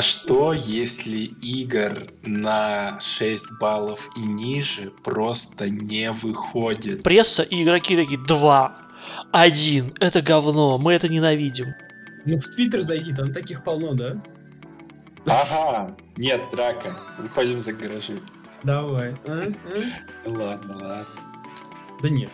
[0.00, 7.02] Что, если игр на 6 баллов и ниже просто не выходит?
[7.02, 8.76] Пресса и игроки такие, два,
[9.32, 11.74] один, это говно, мы это ненавидим.
[12.24, 14.22] Ну, в Твиттер зайти, там таких полно, да?
[15.26, 16.94] Ага, нет, драка.
[17.18, 18.20] Выходим за гаражи.
[18.62, 19.14] Давай.
[19.26, 19.42] А?
[19.42, 19.42] А?
[20.28, 21.06] Ладно, ладно.
[22.02, 22.30] Да нет.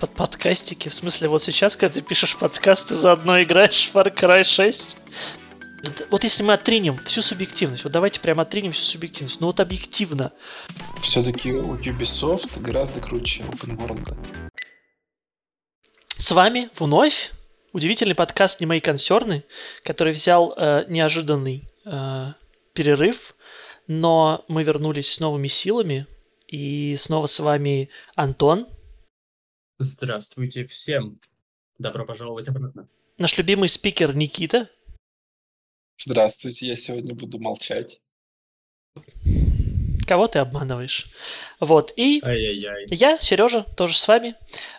[0.00, 4.14] Под подкастики, в смысле, вот сейчас, когда ты пишешь подкаст, ты заодно играешь в Far
[4.14, 4.98] Cry 6?
[6.10, 10.32] Вот если мы отринем всю субъективность, вот давайте прямо отринем всю субъективность, ну вот объективно.
[11.02, 14.16] Все-таки у Ubisoft гораздо круче Open World.
[16.18, 17.32] С вами вновь
[17.72, 19.44] удивительный подкаст «Не мои консерны»,
[19.82, 22.32] который взял э, неожиданный э,
[22.74, 23.34] перерыв,
[23.88, 26.06] но мы вернулись с новыми силами,
[26.46, 28.68] и снова с вами Антон.
[29.78, 31.18] Здравствуйте всем.
[31.78, 32.86] Добро пожаловать обратно.
[33.18, 34.68] Наш любимый спикер Никита.
[36.04, 38.00] Здравствуйте, я сегодня буду молчать.
[40.04, 41.06] Кого ты обманываешь?
[41.60, 42.86] Вот, и Ай-яй-яй.
[42.90, 44.34] я, Сережа, тоже с вами.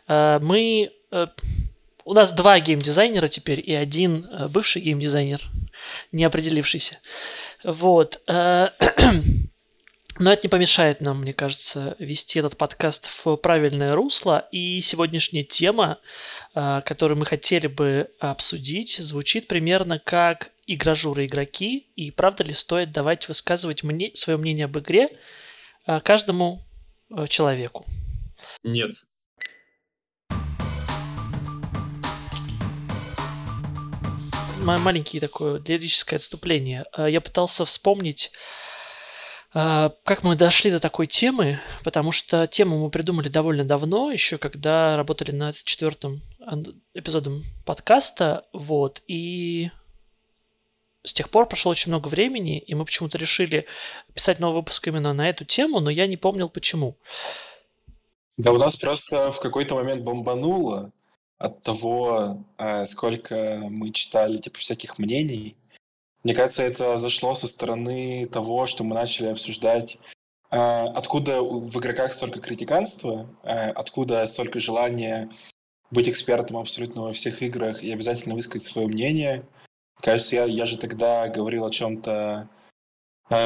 [0.10, 0.92] Э, мы...
[1.12, 1.28] Э,
[2.04, 5.42] у нас два геймдизайнера теперь и один э, бывший геймдизайнер,
[6.12, 7.00] не определившийся.
[7.64, 8.22] Вот.
[10.20, 14.48] Но это не помешает нам, мне кажется, вести этот подкаст в правильное русло.
[14.52, 16.00] И сегодняшняя тема,
[16.54, 21.88] которую мы хотели бы обсудить, звучит примерно как игражуры игроки.
[21.96, 25.10] И правда ли стоит давать высказывать мне, свое мнение об игре
[26.04, 26.64] каждому
[27.28, 27.86] человеку?
[28.64, 28.92] Нет.
[34.64, 36.86] маленькое такое лирическое отступление.
[36.98, 38.32] Я пытался вспомнить,
[39.54, 44.98] как мы дошли до такой темы, потому что тему мы придумали довольно давно, еще когда
[44.98, 46.24] работали над четвертым
[46.94, 49.70] эпизодом подкаста, вот, и
[51.04, 53.68] с тех пор прошло очень много времени, и мы почему-то решили
[54.14, 56.98] писать новый выпуск именно на эту тему, но я не помнил почему.
[58.38, 60.92] Да у нас просто в какой-то момент бомбануло,
[61.38, 65.58] от того, э, сколько мы читали типа всяких мнений.
[66.24, 69.98] Мне кажется, это зашло со стороны того, что мы начали обсуждать,
[70.52, 75.30] э, откуда в игроках столько критиканства, э, откуда столько желания
[75.92, 79.46] быть экспертом абсолютно во всех играх и обязательно высказать свое мнение.
[80.02, 82.50] Кажется, я, я же тогда говорил о чем-то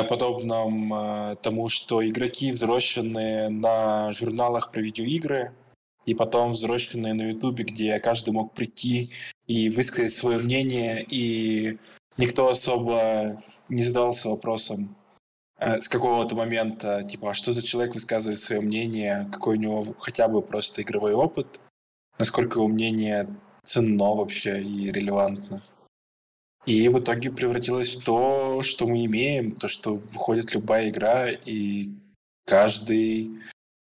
[0.09, 5.53] подобном тому, что игроки взросленные на журналах про видеоигры,
[6.07, 9.11] и потом взросленные на Ютубе, где каждый мог прийти
[9.45, 11.77] и высказать свое мнение, и
[12.17, 14.95] никто особо не задавался вопросом
[15.59, 19.85] э, с какого-то момента, типа, а что за человек высказывает свое мнение, какой у него
[19.99, 21.59] хотя бы просто игровой опыт,
[22.19, 23.27] насколько его мнение
[23.63, 25.61] ценно вообще и релевантно.
[26.65, 31.91] И в итоге превратилось в то, что мы имеем, то, что выходит любая игра, и
[32.45, 33.39] каждый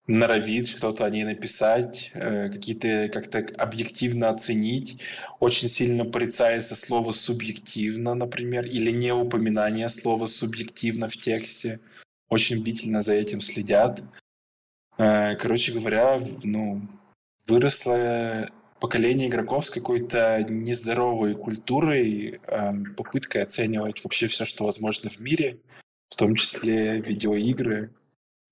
[0.07, 5.01] норовит что-то о ней написать, э, какие-то как-то объективно оценить.
[5.41, 11.81] Очень сильно порицается слово «субъективно», например, или неупоминание слова «субъективно» в тексте.
[12.29, 14.03] Очень бдительно за этим следят.
[14.99, 16.83] Э, короче говоря, ну,
[17.47, 18.49] выросло
[18.81, 25.59] поколение игроков с какой-то нездоровой культурой, э, попыткой оценивать вообще все, что возможно в мире,
[26.09, 27.93] в том числе видеоигры,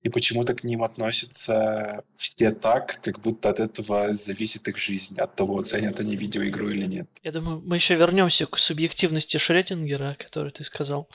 [0.03, 5.37] и почему-то к ним относятся все так, как будто от этого зависит их жизнь, от
[5.37, 7.09] того, ценят они видеоигру или нет.
[7.23, 11.09] Я думаю, мы еще вернемся к субъективности Шреттингера, который ты сказал.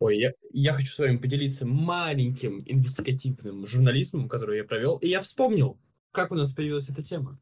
[0.00, 5.20] Ой, я, я хочу с вами поделиться маленьким инвестигативным журнализмом, который я провел, и я
[5.20, 5.78] вспомнил,
[6.10, 7.38] как у нас появилась эта тема.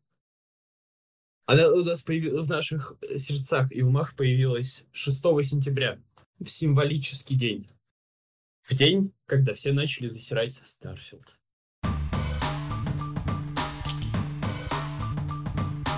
[1.47, 2.47] Она у нас появ...
[2.47, 5.99] в наших сердцах и умах появилась 6 сентября,
[6.39, 7.67] в символический день.
[8.63, 11.37] В день, когда все начали засирать Starfield.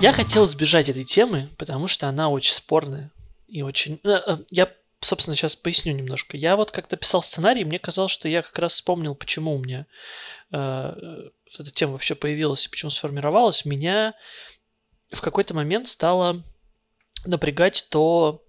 [0.01, 3.13] Я хотел избежать этой темы, потому что она очень спорная
[3.47, 4.01] и очень...
[4.03, 6.37] Э, э, я, собственно, сейчас поясню немножко.
[6.37, 9.87] Я вот как-то писал сценарий, мне казалось, что я как раз вспомнил, почему у меня
[10.51, 13.65] э, э эта тема вообще появилась и почему сформировалась.
[13.65, 14.15] Меня
[15.13, 16.43] в какой-то момент стало
[17.25, 18.43] напрягать то,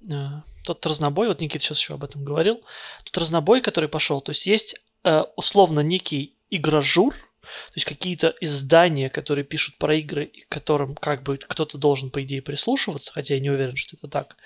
[0.63, 2.61] тот разнобой, вот Никита сейчас еще об этом говорил,
[3.03, 9.09] тот разнобой, который пошел, то есть есть э, условно некий игражур, то есть какие-то издания,
[9.09, 13.39] которые пишут про игры, к которым как бы кто-то должен, по идее, прислушиваться, хотя я
[13.41, 14.37] не уверен, что это так.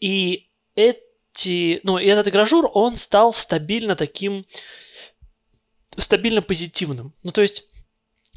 [0.00, 4.46] И эти, ну, и этот игражур, он стал стабильно таким,
[5.96, 7.12] стабильно позитивным.
[7.22, 7.69] Ну, то есть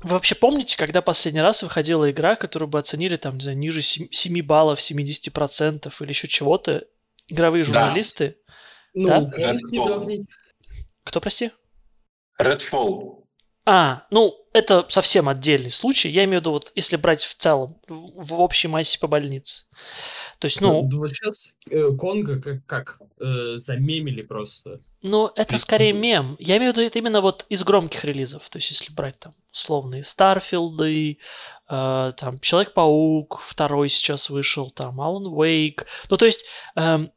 [0.04, 3.82] вы вообще помните, когда последний раз выходила игра, которую бы оценили там, не знаю, ниже
[3.82, 6.86] 7 баллов, 70% или еще чего-то,
[7.28, 8.38] игровые журналисты.
[8.94, 9.20] Ну, Да?
[9.20, 9.58] Redfall.
[9.72, 10.26] недавний.
[11.04, 11.52] Кто, прости?
[12.40, 13.24] Redfall.
[13.66, 16.10] А, ну, это совсем отдельный случай.
[16.10, 19.66] Я имею в виду, вот если брать в целом, в, общей массе по больнице.
[20.40, 24.80] То есть, ну, вот сейчас э, Конга как, как э, замемили просто.
[25.02, 26.38] Ну, это Прис- скорее мем.
[26.40, 28.48] Я имею в виду это именно вот из громких релизов.
[28.50, 31.18] То есть, если брать там условные Старфилды,
[31.70, 35.86] э, там Человек-паук второй сейчас вышел, там Alan Wake.
[36.10, 36.46] Ну, то есть,
[36.76, 37.12] эм,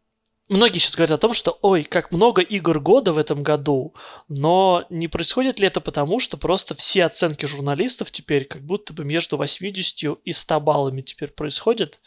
[0.49, 3.95] многие сейчас говорят о том, что, ой, как много игр года в этом году,
[4.29, 9.05] но не происходит ли это потому, что просто все оценки журналистов теперь как будто бы
[9.05, 12.01] между 80 и 100 баллами теперь происходят,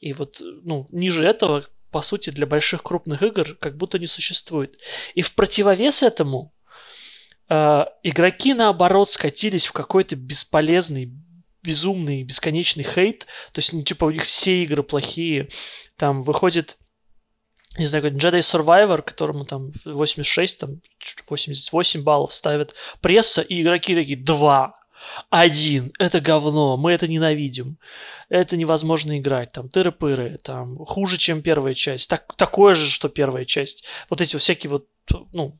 [0.00, 4.78] и вот, ну, ниже этого по сути, для больших крупных игр как будто не существует.
[5.14, 6.54] И в противовес этому
[7.50, 11.12] э, игроки, наоборот, скатились в какой-то бесполезный,
[11.62, 13.26] безумный, бесконечный хейт.
[13.52, 15.50] То есть, ну, типа, у них все игры плохие.
[15.96, 16.78] Там выходит,
[17.78, 20.80] не знаю, какой-нибудь Jedi Survivor, которому там 86, там
[21.28, 24.78] 88 баллов ставят пресса, и игроки такие 2.
[25.30, 27.78] Один, это говно, мы это ненавидим.
[28.28, 32.08] Это невозможно играть, там, тыры-пыры, там, хуже, чем первая часть.
[32.08, 33.84] Так, такое же, что первая часть.
[34.08, 34.86] Вот эти вот всякие вот,
[35.32, 35.58] ну,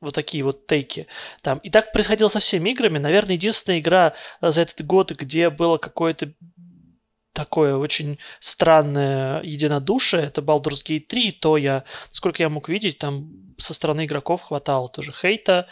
[0.00, 1.06] вот такие вот тейки.
[1.42, 1.58] Там.
[1.58, 2.98] И так происходило со всеми играми.
[2.98, 6.32] Наверное, единственная игра за этот год, где было какое-то
[7.32, 12.98] такое очень странное единодушие, это Baldur's Gate 3, и то я, насколько я мог видеть,
[12.98, 15.68] там со стороны игроков хватало тоже хейта,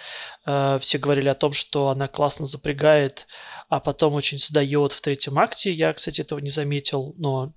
[0.46, 3.26] Э, все говорили о том, что она классно запрягает,
[3.68, 7.52] а потом очень сдает в третьем акте, я, кстати, этого не заметил, но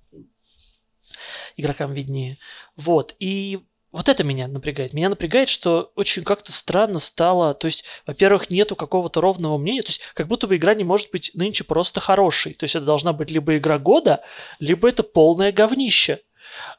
[1.56, 2.38] игрокам виднее.
[2.76, 3.60] Вот, и
[3.94, 4.92] вот это меня напрягает.
[4.92, 7.54] Меня напрягает, что очень как-то странно стало.
[7.54, 9.82] То есть, во-первых, нету какого-то ровного мнения.
[9.82, 12.54] То есть, как будто бы игра не может быть нынче просто хорошей.
[12.54, 14.24] То есть, это должна быть либо игра года,
[14.58, 16.22] либо это полное говнище.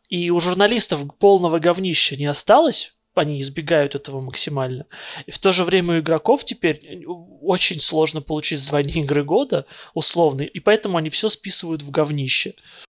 [0.10, 2.94] И у журналистов полного говнища не осталось.
[3.14, 4.86] Они избегают этого максимально.
[5.26, 7.06] И в то же время у игроков теперь
[7.42, 10.48] очень сложно получить звание игры года, условный.
[10.48, 12.56] И поэтому они все списывают в говнище.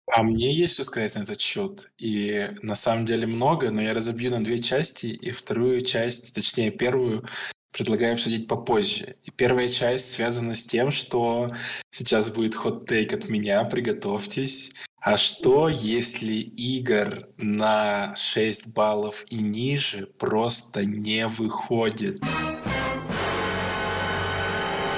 [0.08, 1.92] А мне есть что сказать на этот счет.
[1.98, 6.70] И на самом деле много, но я разобью на две части, и вторую часть, точнее
[6.72, 7.28] первую,
[7.72, 9.16] предлагаю обсудить попозже.
[9.24, 11.50] И первая часть связана с тем, что
[11.90, 14.74] сейчас будет хот-тейк от меня, приготовьтесь.
[15.02, 22.20] А что, если игр на 6 баллов и ниже просто не выходит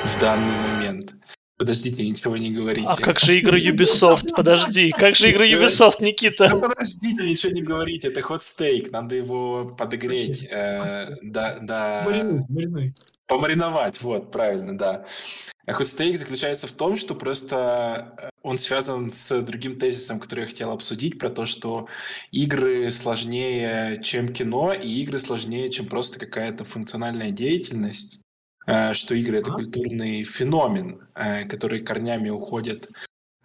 [0.05, 1.13] в данный момент?
[1.57, 2.87] Подождите, ничего не говорите.
[2.87, 4.27] А как же игры Ubisoft?
[4.35, 6.49] Подожди, как же игры Ubisoft, Никита?
[6.51, 12.45] Ну, подождите, ничего не говорите, это хот стейк, надо его подогреть, э, да, да, Маринуй,
[12.47, 12.93] маринуй.
[13.25, 15.05] помариновать, вот, правильно, да.
[15.65, 20.41] А хот стейк заключается в том, что просто э, он связан с другим тезисом, который
[20.41, 21.87] я хотел обсудить, про то, что
[22.31, 28.19] игры сложнее, чем кино, и игры сложнее, чем просто какая-то функциональная деятельность
[28.93, 32.89] что игры это культурный феномен, э, который корнями уходит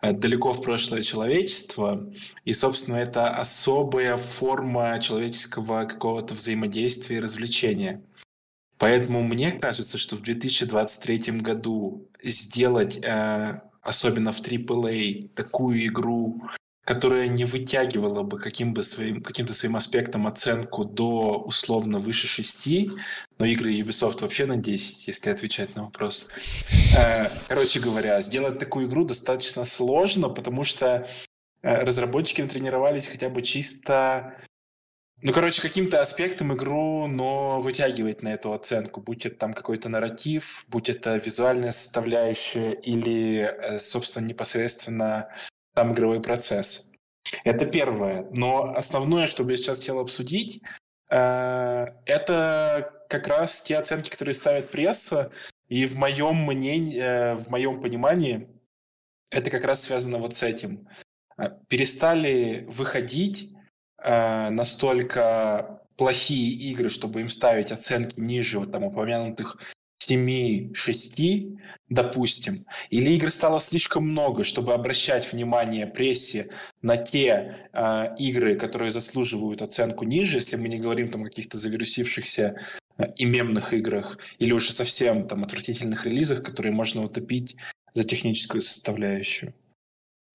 [0.01, 2.13] э, далеко в прошлое человечество,
[2.45, 8.03] и, собственно, это особая форма человеческого какого-то взаимодействия и развлечения.
[8.79, 16.43] Поэтому мне кажется, что в 2023 году сделать, э, особенно в AAA, такую игру,
[16.85, 22.91] которая не вытягивала бы каким бы своим, каким-то своим аспектом оценку до условно выше 6,
[23.39, 26.31] но игры Ubisoft вообще на 10, если отвечать на вопрос.
[26.97, 31.09] Э, Короче говоря, сделать такую игру достаточно сложно, потому что
[31.63, 34.35] э, разработчики натренировались хотя бы чисто
[35.25, 40.65] ну, короче, каким-то аспектом игру, но вытягивать на эту оценку, будь это там какой-то нарратив,
[40.67, 45.29] будь это визуальная составляющая или, э, собственно, непосредственно
[45.75, 46.91] сам игровой процесс.
[47.45, 48.27] Это первое.
[48.33, 50.63] Но основное, что я сейчас хотел обсудить,
[51.11, 55.31] э, это как раз те оценки, которые ставит пресса,
[55.69, 58.49] и в моем мнении, э, в моем понимании,
[59.31, 60.89] это как раз связано вот с этим.
[61.39, 63.51] Э, Перестали выходить
[64.05, 69.59] настолько плохие игры, чтобы им ставить оценки ниже вот там упомянутых
[70.09, 76.49] 7-6, допустим, или игр стало слишком много, чтобы обращать внимание прессе
[76.81, 81.59] на те э, игры, которые заслуживают оценку ниже, если мы не говорим там о каких-то
[81.59, 82.57] завирусившихся
[82.99, 87.57] э, и мемных играх, или уже совсем там отвратительных релизах, которые можно утопить
[87.95, 89.55] за техническую составляющую.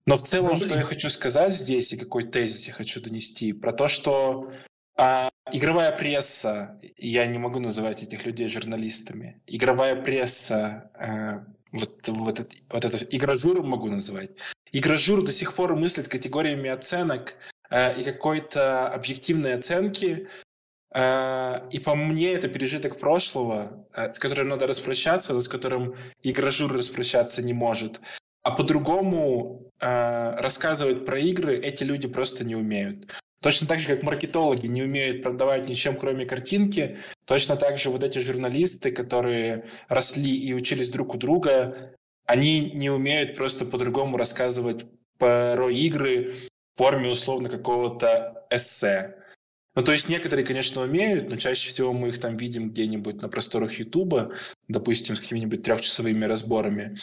[0.06, 3.52] Но в целом, Ну, что я хочу сказать здесь, и какой тезис я хочу донести,
[3.52, 4.50] про то, что
[4.98, 12.48] а, игровая пресса, я не могу называть этих людей журналистами, игровая пресса, э, вот, вот,
[12.70, 14.32] вот это игражур могу называть,
[14.72, 17.36] игражур до сих пор мыслит категориями оценок
[17.70, 20.28] э, и какой-то объективной оценки,
[20.94, 26.74] Э, и по мне это пережиток прошлого, с которым надо распрощаться, но с которым игражур
[26.74, 28.00] распрощаться не может.
[28.44, 33.14] А по-другому рассказывать про игры эти люди просто не умеют.
[33.48, 38.04] Точно так же, как маркетологи не умеют продавать ничем, кроме картинки, точно так же вот
[38.04, 41.94] эти журналисты, которые росли и учились друг у друга,
[42.26, 44.84] они не умеют просто по-другому рассказывать
[45.18, 46.34] про игры
[46.76, 49.16] в форме условно какого-то эссе.
[49.76, 53.30] Ну, то есть некоторые, конечно, умеют, но чаще всего мы их там видим где-нибудь на
[53.30, 54.34] просторах Ютуба,
[54.68, 56.98] допустим, с какими-нибудь трехчасовыми разборами,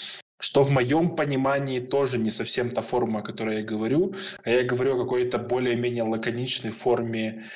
[0.45, 4.63] что в моем понимании тоже не совсем та форма, о которой я говорю, а я
[4.63, 7.49] говорю о какой-то более-менее лаконичной форме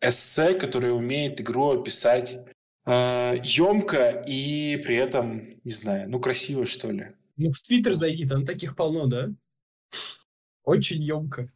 [0.00, 2.38] эссе, которая умеет игру описать
[2.86, 7.08] э, емко и при этом, не знаю, ну красиво, что ли.
[7.36, 9.30] Ну, в Твиттер зайти, там таких полно, да?
[10.62, 11.50] Очень емко.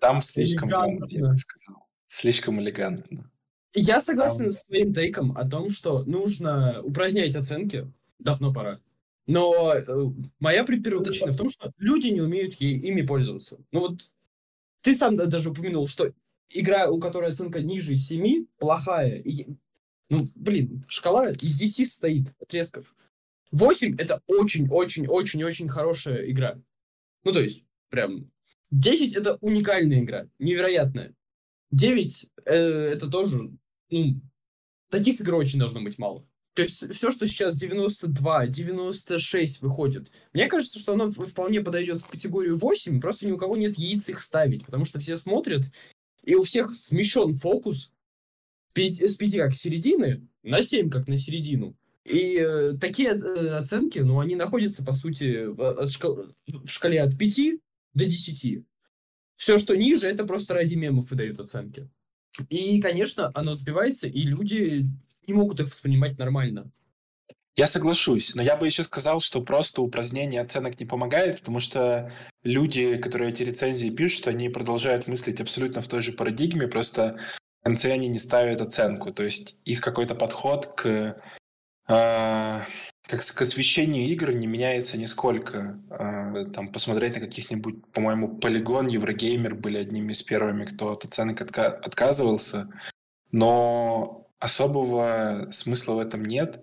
[0.00, 1.86] Там слишком емко, я бы сказал.
[2.06, 3.30] Слишком элегантно.
[3.74, 4.52] Я согласен Там...
[4.54, 7.92] с твоим тейком о том, что нужно упразднять оценки.
[8.18, 8.80] Давно пора.
[9.26, 9.84] Но э,
[10.38, 13.58] моя первопричина в том, что люди не умеют ей, ими пользоваться.
[13.72, 14.10] Ну вот
[14.82, 16.12] ты сам даже упомянул, что
[16.50, 19.16] игра, у которой оценка ниже 7, плохая.
[19.16, 19.46] И,
[20.10, 22.94] ну, блин, шкала из 10 стоит отрезков.
[23.50, 26.60] 8 это очень-очень-очень-очень хорошая игра.
[27.24, 28.26] Ну, то есть, прям
[28.70, 31.14] 10 это уникальная игра, невероятная.
[31.70, 33.52] 9 э, это тоже,
[33.90, 34.20] ну,
[34.90, 36.26] таких игр очень должно быть мало.
[36.54, 42.08] То есть все, что сейчас 92, 96 выходит, мне кажется, что оно вполне подойдет в
[42.08, 45.64] категорию 8, просто ни у кого нет яиц их ставить, потому что все смотрят,
[46.22, 47.92] и у всех смещен фокус
[48.68, 51.76] с 5, с 5 как середины на 7 как на середину.
[52.04, 57.02] И э, такие э, оценки, ну, они находятся, по сути, в, от шкал, в шкале
[57.02, 57.58] от 5
[57.94, 58.62] до 10.
[59.34, 61.88] Все, что ниже, это просто ради мемов выдают оценки.
[62.50, 64.84] И, конечно, оно сбивается, и люди
[65.28, 66.70] не могут их воспринимать нормально.
[67.56, 72.12] Я соглашусь, но я бы еще сказал, что просто упразднение оценок не помогает, потому что
[72.42, 77.20] люди, которые эти рецензии пишут, они продолжают мыслить абсолютно в той же парадигме, просто
[77.60, 79.12] в конце они не ставят оценку.
[79.12, 81.16] То есть их какой-то подход к
[81.88, 82.60] э,
[83.06, 85.78] как к освещению игр не меняется нисколько.
[85.90, 91.40] Э, там посмотреть на каких-нибудь, по-моему, Полигон, Еврогеймер были одними из первыми, кто от оценок
[91.40, 92.68] отка- отказывался.
[93.30, 96.60] Но особого смысла в этом нет.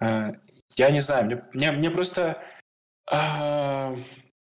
[0.00, 0.32] Э,
[0.76, 2.42] я не знаю, мне, мне, мне просто
[3.12, 4.00] э,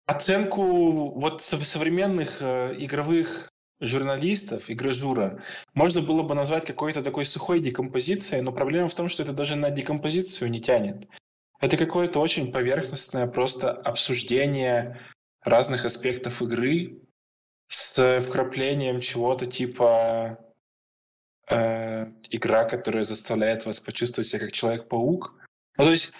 [0.06, 3.48] оценку вот современных э, игровых
[3.80, 9.22] журналистов, игрожура, можно было бы назвать какой-то такой сухой декомпозицией, но проблема в том, что
[9.22, 11.08] это даже на декомпозицию не тянет.
[11.60, 15.00] Это какое-то очень поверхностное просто обсуждение
[15.42, 17.00] разных аспектов игры
[17.68, 20.38] с вкраплением чего-то типа
[21.50, 25.34] э, игра, которая заставляет вас почувствовать себя как Человек-паук.
[25.76, 26.14] Ну, то есть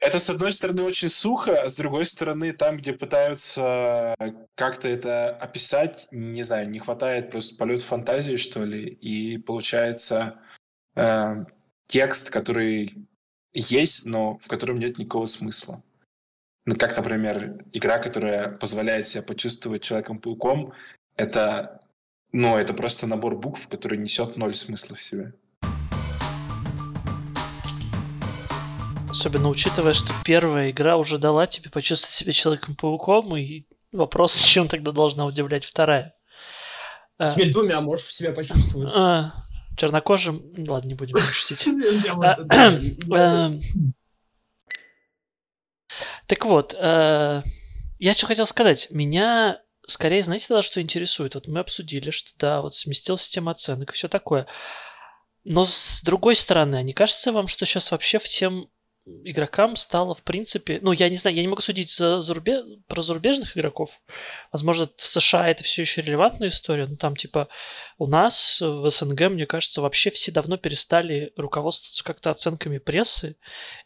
[0.00, 4.14] это, с одной стороны, очень сухо, а с другой стороны, там, где пытаются
[4.54, 10.38] как-то это описать, не знаю, не хватает просто полет фантазии, что ли, и получается
[10.94, 11.44] э,
[11.86, 13.06] текст, который
[13.52, 15.82] есть, но в котором нет никакого смысла.
[16.66, 20.72] Ну, как, например, игра, которая позволяет себя почувствовать Человеком-пауком,
[21.16, 21.80] это,
[22.32, 25.32] ну, это просто набор букв, который несет ноль смысла в себе.
[29.10, 34.92] Особенно учитывая, что первая игра уже дала тебе почувствовать себя Человеком-пауком, и вопрос, чем тогда
[34.92, 36.14] должна удивлять вторая.
[37.18, 37.30] А.
[37.30, 38.92] Теперь двумя можешь себя почувствовать.
[38.94, 39.32] А,
[39.76, 40.42] чернокожим...
[40.68, 41.66] Ладно, не будем шутить.
[43.14, 43.52] А,
[46.26, 47.42] так вот, э,
[47.98, 48.88] я что хотел сказать.
[48.90, 51.34] Меня скорее, знаете, тогда, что интересует?
[51.34, 54.46] Вот мы обсудили, что да, вот сместил система оценок и все такое.
[55.44, 58.68] Но с другой стороны, а не кажется вам, что сейчас вообще всем
[59.06, 62.64] игрокам стало, в принципе, ну, я не знаю, я не могу судить за зарубеж...
[62.88, 63.90] про зарубежных игроков.
[64.50, 67.48] Возможно, в США это все еще релевантная история, но там, типа,
[67.98, 73.36] у нас в СНГ, мне кажется, вообще все давно перестали руководствоваться как-то оценками прессы.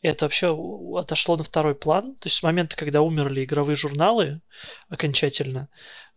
[0.00, 0.56] И это вообще
[0.96, 2.14] отошло на второй план.
[2.14, 4.40] То есть с момента, когда умерли игровые журналы
[4.88, 5.68] окончательно,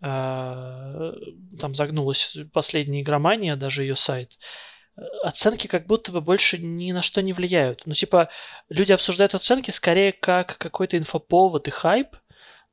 [0.01, 1.13] э,
[1.59, 4.37] там загнулась последняя игромания, даже ее сайт,
[5.23, 7.83] оценки как будто бы больше ни на что не влияют.
[7.85, 8.29] Ну, типа,
[8.69, 12.15] люди обсуждают оценки скорее как какой-то инфоповод и хайп,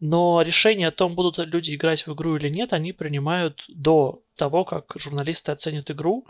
[0.01, 4.65] но решение о том, будут люди играть в игру или нет, они принимают до того,
[4.65, 6.27] как журналисты оценят игру.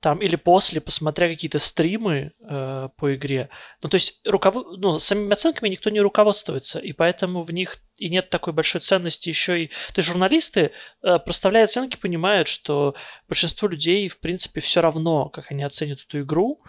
[0.00, 3.48] Там или после, посмотря какие-то стримы э, по игре.
[3.82, 4.54] Ну, то есть руков...
[4.76, 9.30] ну, самими оценками никто не руководствуется, и поэтому в них и нет такой большой ценности
[9.30, 9.66] еще и...
[9.68, 10.72] То есть журналисты,
[11.02, 12.94] э, проставляя оценки, понимают, что
[13.26, 16.62] большинству людей, в принципе, все равно, как они оценят эту игру,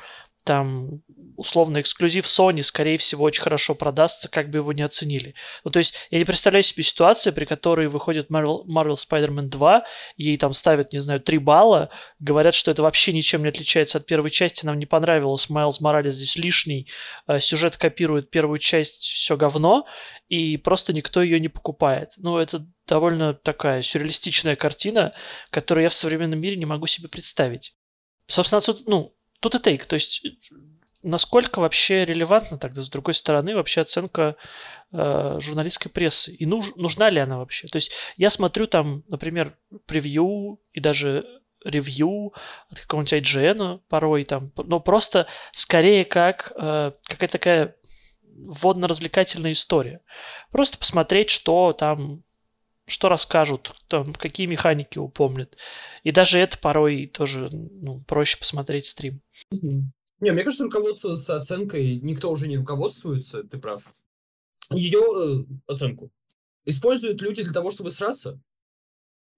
[0.47, 1.01] там,
[1.35, 5.35] условно, эксклюзив Sony, скорее всего, очень хорошо продастся, как бы его не оценили.
[5.65, 9.83] Ну, то есть, я не представляю себе ситуацию, при которой выходит Marvel, Marvel Spider-Man 2,
[10.15, 11.89] ей там ставят, не знаю, 3 балла,
[12.19, 16.15] говорят, что это вообще ничем не отличается от первой части, нам не понравилось, Майлз Моралес
[16.15, 16.87] здесь лишний,
[17.27, 19.85] э, сюжет копирует первую часть, все говно,
[20.29, 22.13] и просто никто ее не покупает.
[22.15, 25.13] Ну, это довольно такая сюрреалистичная картина,
[25.49, 27.73] которую я в современном мире не могу себе представить.
[28.27, 29.85] Собственно, отсюда, ну, тут и тейк.
[29.85, 30.23] То есть
[31.03, 34.35] насколько вообще релевантна тогда, с другой стороны, вообще оценка
[34.91, 36.33] э, журналистской прессы?
[36.33, 37.67] И нуж, нужна ли она вообще?
[37.67, 41.25] То есть я смотрю там, например, превью и даже
[41.63, 42.33] ревью
[42.69, 47.75] от какого-нибудь IGN порой там, но просто скорее как э, какая-то такая
[48.37, 50.01] вводно-развлекательная история.
[50.51, 52.23] Просто посмотреть, что там
[52.87, 55.55] что расскажут, там, какие механики упомнят.
[56.03, 59.21] И даже это порой тоже ну, проще посмотреть стрим.
[59.51, 63.83] Не, мне кажется, руководство оценкой никто уже не руководствуется, ты прав.
[64.71, 66.11] Ее э, оценку
[66.65, 68.39] используют люди для того, чтобы сраться.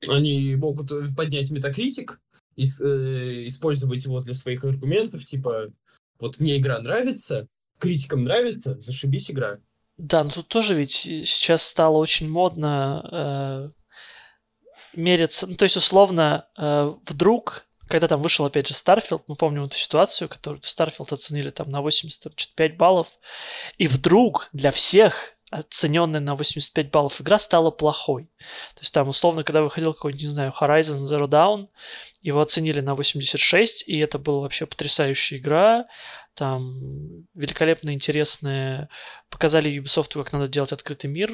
[0.08, 2.22] Они могут э, поднять метакритик,
[2.56, 5.72] и, э, использовать его для своих аргументов, типа,
[6.20, 9.60] вот мне игра нравится, критикам нравится, зашибись игра.
[10.00, 13.70] Да, но тут тоже ведь сейчас стало очень модно э,
[14.94, 15.46] мериться.
[15.46, 19.76] Ну, то есть, условно, э, вдруг, когда там вышел, опять же, Starfield, мы помним эту
[19.76, 23.10] ситуацию, которую Starfield оценили там на 85 баллов,
[23.78, 28.26] и вдруг для всех оцененная на 85 баллов игра стала плохой.
[28.76, 31.68] То есть там, условно, когда выходил какой-нибудь, не знаю, Horizon Zero Dawn,
[32.22, 35.88] его оценили на 86, и это была вообще потрясающая игра.
[36.34, 38.90] Там великолепно интересные...
[39.30, 41.32] Показали Ubisoft, как надо делать открытый мир.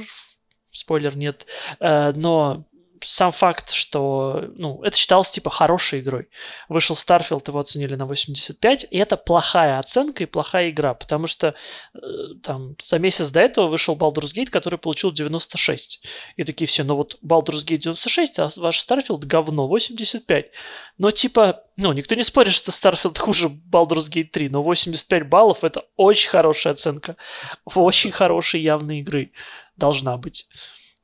[0.72, 1.46] Спойлер нет.
[1.80, 2.66] Э, но
[3.06, 6.28] сам факт, что ну, это считалось типа хорошей игрой.
[6.70, 11.56] Вышел Starfield, его оценили на 85, и это плохая оценка и плохая игра, потому что
[11.94, 12.00] э,
[12.44, 16.02] там за месяц до этого вышел Baldur's Gate, который получил 96.
[16.36, 20.52] И такие все, ну вот Baldur's Gate 96, а ваш Starfield говно 85.
[20.98, 25.64] Но типа, ну, никто не спорит, что Starfield хуже Baldur's Gate 3, но 85 баллов
[25.64, 27.18] это очень хорошая оценка.
[27.66, 29.32] Очень хорошей явной игры
[29.78, 30.48] должна быть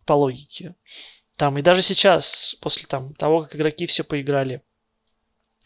[0.06, 0.76] по логике.
[1.42, 4.62] Там и даже сейчас, после там, того, как игроки все поиграли,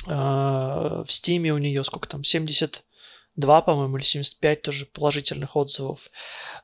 [0.07, 5.99] э, в Стиме у нее сколько там, 72, по-моему, или 75 тоже положительных отзывов.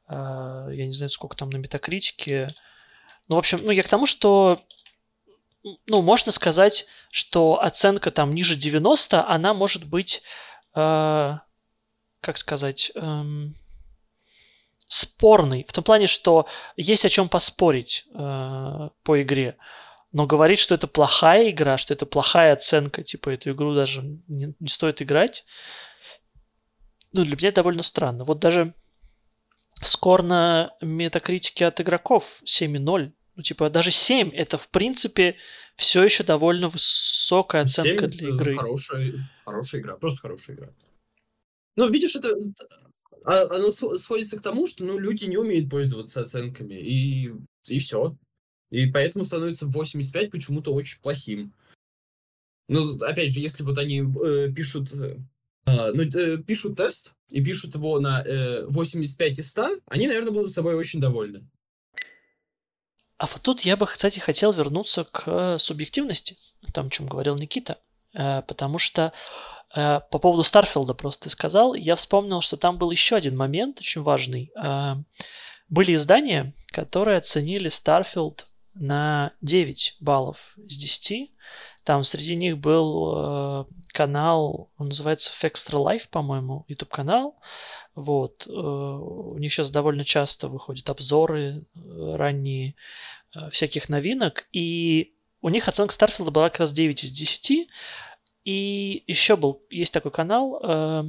[0.07, 2.55] Э, я не знаю, сколько там на метакритике.
[3.27, 4.61] Ну, в общем, ну, я к тому, что
[5.87, 10.21] ну, можно сказать, что оценка там ниже 90, она может быть,
[10.73, 11.37] э,
[12.21, 13.57] как сказать, эм,
[14.91, 15.65] спорный.
[15.67, 19.55] В том плане, что есть о чем поспорить э, по игре.
[20.11, 24.53] Но говорить, что это плохая игра, что это плохая оценка, типа эту игру даже не,
[24.59, 25.45] не стоит играть,
[27.13, 28.25] ну, для меня довольно странно.
[28.25, 28.73] Вот даже
[29.81, 33.13] скор на метакритике от игроков 7,0.
[33.37, 35.37] Ну, типа, даже 7 это, в принципе,
[35.77, 38.57] все еще довольно высокая оценка для игры.
[38.57, 40.69] Хорошая, хорошая игра, просто хорошая игра.
[41.77, 42.27] Ну, видишь, это
[43.25, 47.31] оно сводится к тому, что ну, люди не умеют пользоваться оценками, и,
[47.67, 48.15] и все.
[48.69, 51.53] И поэтому становится 85 почему-то очень плохим.
[52.67, 55.17] Ну, опять же, если вот они э, пишут, э,
[55.65, 60.51] ну, э, пишут тест и пишут его на э, 85 из 100, они, наверное, будут
[60.51, 61.45] с собой очень довольны.
[63.17, 66.37] А вот тут я бы, кстати, хотел вернуться к субъективности,
[66.73, 67.77] там, о чем говорил Никита,
[68.13, 72.91] э, потому что Э, по поводу Старфилда просто ты сказал, я вспомнил, что там был
[72.91, 74.51] еще один момент очень важный.
[74.55, 74.95] Э,
[75.69, 78.41] были издания, которые оценили Starfield
[78.73, 81.31] на 9 баллов из 10.
[81.83, 87.39] Там среди них был э, канал, он называется Extra Life, по-моему, YouTube канал.
[87.95, 88.47] Вот.
[88.47, 92.75] У них сейчас довольно часто выходят обзоры ранние
[93.51, 94.47] всяких новинок.
[94.53, 97.67] И у них оценка Starfield была как раз 9 из 10.
[98.43, 101.03] И еще был, есть такой канал, э,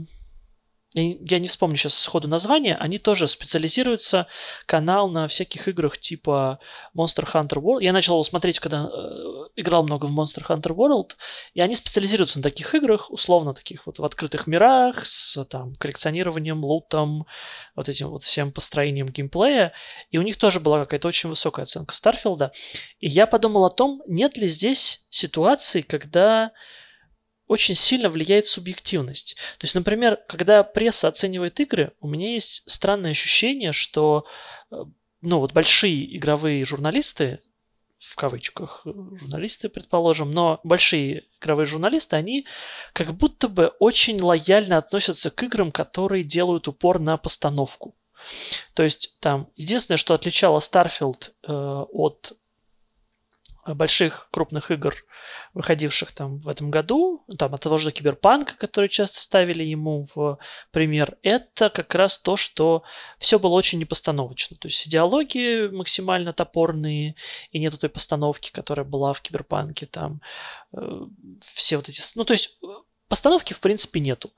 [0.94, 4.26] я не вспомню сейчас сходу название, они тоже специализируются,
[4.66, 6.58] канал на всяких играх типа
[6.94, 7.82] Monster Hunter World.
[7.82, 11.12] Я начал его смотреть, когда э, играл много в Monster Hunter World,
[11.54, 16.62] и они специализируются на таких играх, условно таких вот в открытых мирах, с там коллекционированием,
[16.62, 17.26] лутом,
[17.74, 19.72] вот этим вот всем построением геймплея,
[20.10, 22.52] и у них тоже была какая-то очень высокая оценка Старфилда.
[23.00, 26.52] И я подумал о том, нет ли здесь ситуации, когда
[27.52, 29.36] очень сильно влияет субъективность.
[29.58, 34.24] То есть, например, когда пресса оценивает игры, у меня есть странное ощущение, что
[34.70, 34.76] э,
[35.20, 37.40] ну вот большие игровые журналисты,
[37.98, 42.46] в кавычках журналисты, предположим, но большие игровые журналисты, они
[42.94, 47.94] как будто бы очень лояльно относятся к играм, которые делают упор на постановку.
[48.74, 52.32] То есть там единственное, что отличало Starfield э, от
[53.64, 54.94] больших крупных игр,
[55.54, 60.38] выходивших там в этом году, там от того же Киберпанка, который часто ставили ему в
[60.72, 62.82] пример, это как раз то, что
[63.18, 64.56] все было очень непостановочно.
[64.56, 67.14] То есть диалоги максимально топорные,
[67.52, 70.20] и нету той постановки, которая была в Киберпанке, там
[70.72, 71.06] э,
[71.44, 72.02] все вот эти...
[72.16, 72.58] Ну, то есть
[73.08, 74.32] постановки в принципе нету.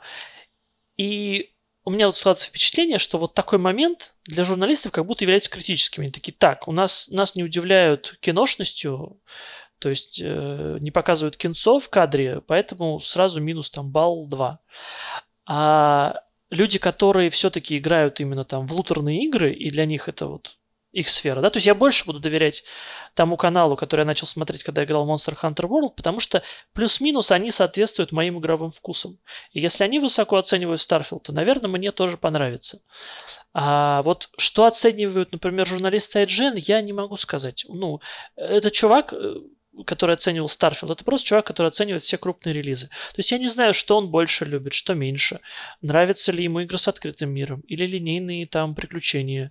[0.97, 1.54] И
[1.85, 6.03] у меня вот складывается впечатление, что вот такой момент для журналистов как будто является критическим.
[6.03, 9.21] Они такие, так, у нас, нас не удивляют киношностью,
[9.79, 14.59] то есть э, не показывают кинцо в кадре, поэтому сразу минус там балл 2.
[15.47, 16.21] А
[16.51, 20.57] люди, которые все-таки играют именно там в лутерные игры, и для них это вот
[20.95, 22.65] их сфера, да, то есть я больше буду доверять
[23.15, 27.31] тому каналу, который я начал смотреть, когда я играл Monster Hunter World, потому что плюс-минус
[27.31, 29.19] они соответствуют моим игровым вкусам.
[29.53, 32.81] И если они высоко оценивают Starfield, то, наверное, мне тоже понравится.
[33.53, 37.65] А вот что оценивают, например, журналисты IGN, я не могу сказать.
[37.69, 38.01] Ну,
[38.37, 39.35] это чувак, э,
[39.87, 42.87] который оценивал Starfield, это просто чувак, который оценивает все крупные релизы.
[42.87, 45.41] То есть я не знаю, что он больше любит, что меньше.
[45.83, 49.51] Нравятся ли ему игры с открытым миром или линейные там приключения.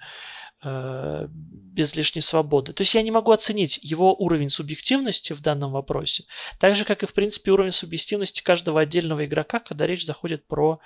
[0.66, 2.72] Э, без лишней свободы.
[2.72, 6.24] То есть я не могу оценить его уровень субъективности в данном вопросе,
[6.60, 10.80] так же, как и, в принципе, уровень субъективности каждого отдельного игрока, когда речь заходит про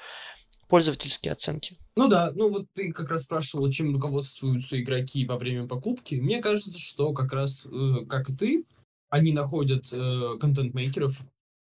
[0.67, 1.77] пользовательские оценки.
[1.95, 6.15] Ну да, ну вот ты как раз спрашивал, чем руководствуются игроки во время покупки.
[6.15, 8.65] Мне кажется, что как раз, э, как и ты,
[9.09, 11.21] они находят э, контент-мейкеров,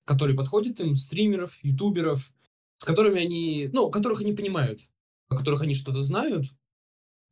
[0.05, 2.31] которые подходят им, стримеров, ютуберов,
[2.77, 4.81] с которыми они, ну, которых они понимают,
[5.29, 6.47] о которых они что-то знают,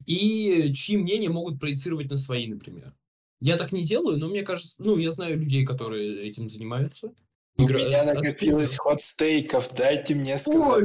[0.05, 2.93] и чьи мнения могут проецировать на свои, например.
[3.41, 7.13] Я так не делаю, но мне кажется, ну, я знаю людей, которые этим занимаются.
[7.57, 7.79] У Игра...
[7.79, 10.61] меня накопилось ход стейков, дайте мне сказать.
[10.61, 10.83] Ой,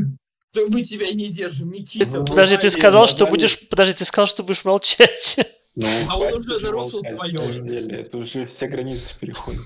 [0.52, 2.18] да мы тебя не держим, Никита.
[2.18, 3.68] Ну, подожди, ты сказал, что будешь...
[3.68, 5.36] Подожди, ты сказал, что будешь молчать.
[5.76, 8.00] Ну, а он уже нарушил свое.
[8.00, 9.62] Это уже все границы переходят.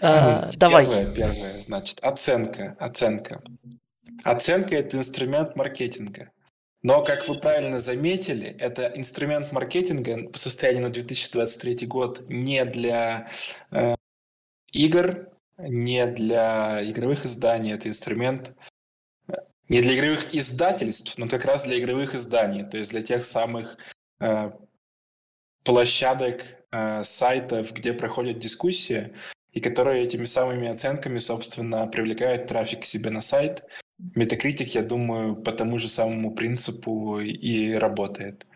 [0.00, 0.86] А, давай.
[0.86, 3.42] Первое, первое, значит, оценка, оценка.
[4.22, 6.30] Оценка– это инструмент маркетинга.
[6.82, 13.28] Но, как вы правильно заметили, это инструмент маркетинга по состоянию на 2023 год не для
[13.72, 13.96] э,
[14.72, 15.28] игр,
[15.58, 17.72] не для игровых изданий.
[17.72, 18.54] Это инструмент
[19.28, 19.32] э,
[19.68, 23.76] не для игровых издательств, но как раз для игровых изданий, то есть для тех самых
[25.64, 29.12] площадок, э, сайтов, где проходят дискуссии,
[29.52, 33.64] и которые этими самыми оценками, собственно, привлекают трафик к себе на сайт
[34.14, 38.46] Метакритик, я думаю, по тому же самому принципу и работает.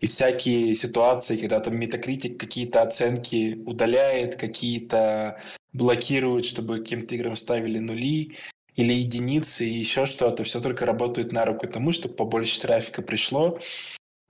[0.00, 5.38] И всякие ситуации, когда там Метакритик какие-то оценки удаляет, какие-то
[5.74, 8.38] блокирует, чтобы каким-то играм ставили нули
[8.74, 13.58] или единицы, и еще что-то, все только работает на руку тому, чтобы побольше трафика пришло,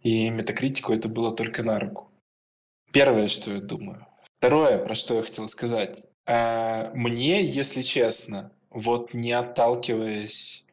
[0.07, 2.13] и Метакритику это было только на руку.
[2.93, 4.07] Первое, что я думаю.
[4.39, 5.99] Второе, про что я хотел сказать.
[6.27, 10.65] А, мне, если честно, вот не отталкиваясь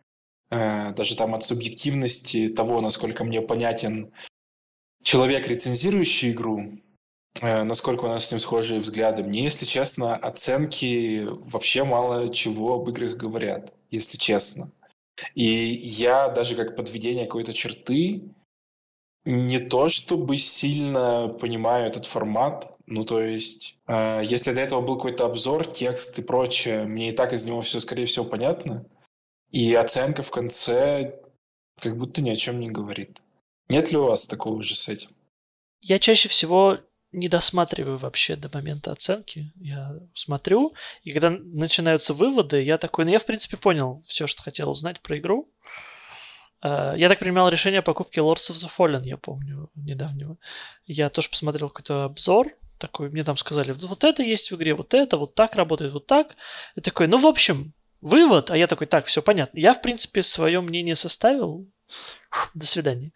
[0.52, 4.14] э, даже там от субъективности того, насколько мне понятен
[5.02, 6.80] человек, рецензирующий игру,
[7.42, 9.24] э, насколько у нас с ним схожие взгляды.
[9.24, 14.72] Мне, если честно, оценки вообще мало чего об играх говорят, если честно.
[15.34, 18.30] И я даже как подведение какой-то черты
[19.26, 24.96] не то чтобы сильно понимаю этот формат, ну, то есть, э, если до этого был
[24.96, 28.86] какой-то обзор, текст и прочее, мне и так из него все, скорее всего, понятно.
[29.52, 31.20] И оценка в конце
[31.80, 33.22] как будто ни о чем не говорит.
[33.70, 35.10] Нет ли у вас такого же с этим?
[35.80, 36.80] Я чаще всего
[37.12, 39.52] не досматриваю вообще до момента оценки.
[39.56, 44.42] Я смотрю, и когда начинаются выводы, я такой, ну я в принципе понял все, что
[44.42, 45.50] хотел узнать про игру.
[46.64, 50.38] Э, я так принимал решение о покупке Lords of the Fallen, я помню, недавнего.
[50.86, 54.94] Я тоже посмотрел какой-то обзор, такой, мне там сказали, вот это есть в игре, вот
[54.94, 56.36] это, вот так работает, вот так.
[56.76, 59.60] И такой, ну, в общем, вывод, а я такой, так, все понятно.
[59.60, 61.68] Я, в принципе, свое мнение составил.
[62.54, 63.12] До свидания.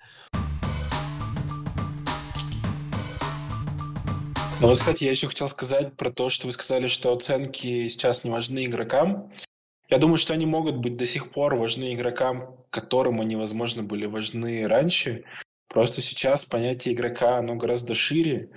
[4.60, 8.24] Ну вот, кстати, я еще хотел сказать про то, что вы сказали, что оценки сейчас
[8.24, 9.32] не важны игрокам.
[9.90, 14.06] Я думаю, что они могут быть до сих пор важны игрокам, которым они, возможно, были
[14.06, 15.24] важны раньше.
[15.70, 18.50] Просто сейчас понятие игрока, оно гораздо шире.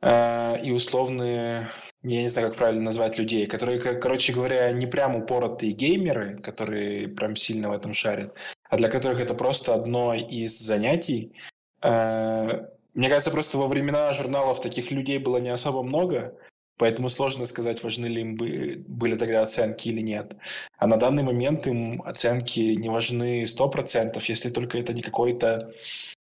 [0.00, 1.70] А, и условные
[2.08, 7.08] я не знаю, как правильно назвать людей, которые, короче говоря, не прям упоротые геймеры, которые
[7.08, 8.32] прям сильно в этом шарят,
[8.70, 11.32] а для которых это просто одно из занятий.
[11.82, 16.38] Э, мне кажется, просто во времена журналов таких людей было не особо много,
[16.78, 20.36] поэтому сложно сказать, важны ли им были тогда оценки или нет.
[20.78, 25.72] А на данный момент им оценки не важны 100%, если только это не какой-то,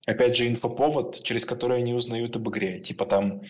[0.05, 2.79] опять же, инфоповод, через который они узнают об игре.
[2.79, 3.41] Типа там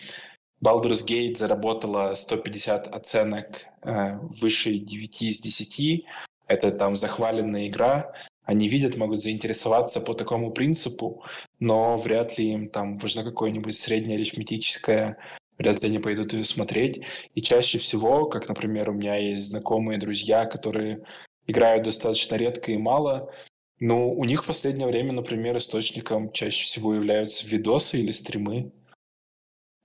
[0.62, 6.04] Baldur's Gate заработала 150 оценок э, выше 9 из 10.
[6.48, 8.12] Это там захваленная игра.
[8.44, 11.22] Они видят, могут заинтересоваться по такому принципу,
[11.60, 15.18] но вряд ли им там важно какое-нибудь среднее арифметическое,
[15.60, 17.02] вряд ли они пойдут ее смотреть.
[17.36, 21.04] И чаще всего, как, например, у меня есть знакомые друзья, которые
[21.46, 23.32] играют достаточно редко и мало,
[23.78, 28.72] ну, у них в последнее время, например, источником чаще всего являются видосы или стримы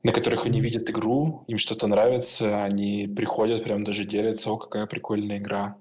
[0.05, 4.85] на которых они видят игру, им что-то нравится, они приходят, прям даже делятся, о, какая
[4.85, 5.77] прикольная игра.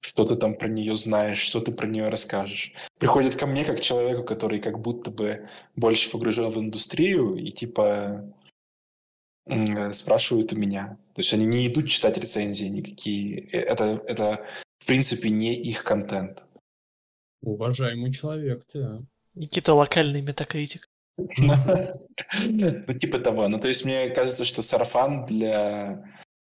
[0.00, 2.72] Что ты там про нее знаешь, что ты про нее расскажешь.
[2.98, 8.24] Приходят ко мне как человеку, который как будто бы больше погружен в индустрию, и типа
[9.92, 10.98] спрашивают у меня.
[11.14, 13.48] То есть они не идут читать рецензии никакие.
[13.52, 14.46] Э, это, это
[14.78, 16.42] в принципе не их контент.
[17.42, 19.02] Уважаемый человек, да.
[19.34, 20.88] Никита локальный метакритик.
[22.44, 23.48] Ну, типа того.
[23.48, 26.04] Ну, то есть мне кажется, что сарафан для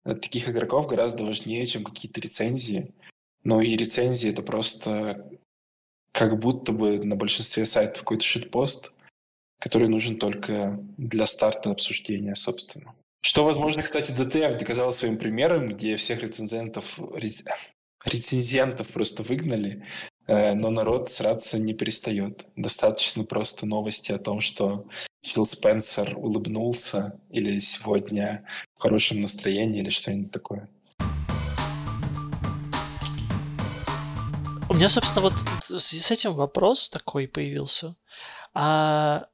[0.05, 2.93] таких игроков гораздо важнее, чем какие-то рецензии.
[3.45, 5.31] Ну и рецензии это просто
[6.13, 8.93] как будто бы на большинстве сайтов какой-то шитпост,
[9.61, 12.95] который нужен только для старта обсуждения, собственно.
[13.23, 16.99] Что, возможно, кстати, DTF доказал своим примером, где всех рецензентов,
[18.05, 19.85] рецензентов просто выгнали,
[20.31, 22.47] Э, но народ сраться не перестает.
[22.55, 24.87] Достаточно просто новости о том, что
[25.23, 28.47] Фил Спенсер улыбнулся или сегодня
[28.77, 30.69] в хорошем настроении или что-нибудь такое.
[34.69, 35.33] У меня, собственно, вот
[35.69, 37.97] в связи с этим вопрос такой появился.
[38.55, 39.27] А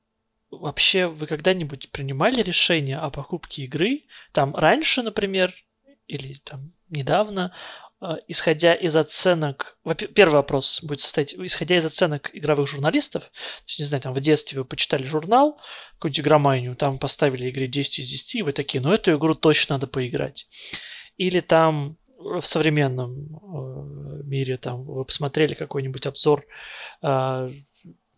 [0.51, 4.05] вообще вы когда-нибудь принимали решение о покупке игры?
[4.33, 5.55] Там раньше, например,
[6.07, 7.53] или там недавно
[8.01, 9.79] Э, исходя из оценок...
[10.15, 14.21] Первый вопрос будет состоять, исходя из оценок игровых журналистов, то есть, не знаю, там в
[14.21, 15.59] детстве вы почитали журнал,
[15.95, 19.77] какую-нибудь игроманию, там поставили игре 10 из 10, и вы такие, ну эту игру точно
[19.77, 20.47] надо поиграть.
[21.17, 26.45] Или там в современном э, мире там вы посмотрели какой-нибудь обзор
[27.03, 27.51] э,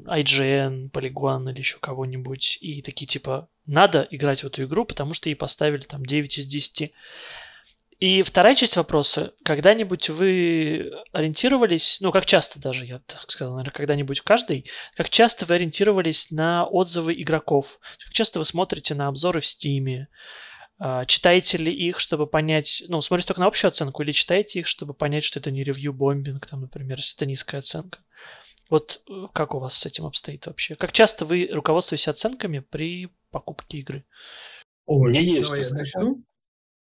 [0.05, 5.29] IGN, Polygon или еще кого-нибудь, и такие типа, надо играть в эту игру, потому что
[5.29, 6.93] ей поставили там 9 из 10.
[7.99, 9.35] И вторая часть вопроса.
[9.45, 15.47] Когда-нибудь вы ориентировались, ну, как часто даже, я так сказал, наверное, когда-нибудь каждый, как часто
[15.47, 17.81] вы ориентировались на отзывы игроков?
[18.05, 20.07] Как часто вы смотрите на обзоры в Стиме?
[21.09, 24.95] Читаете ли их, чтобы понять, ну, смотрите только на общую оценку, или читаете их, чтобы
[24.95, 27.99] понять, что это не ревью-бомбинг, там, например, если это низкая оценка?
[28.69, 30.77] Вот э, как у вас с этим обстоит вообще?
[30.77, 34.05] Как часто вы руководствуетесь оценками при покупке игры?
[34.87, 35.95] Ой, у меня есть что сказать.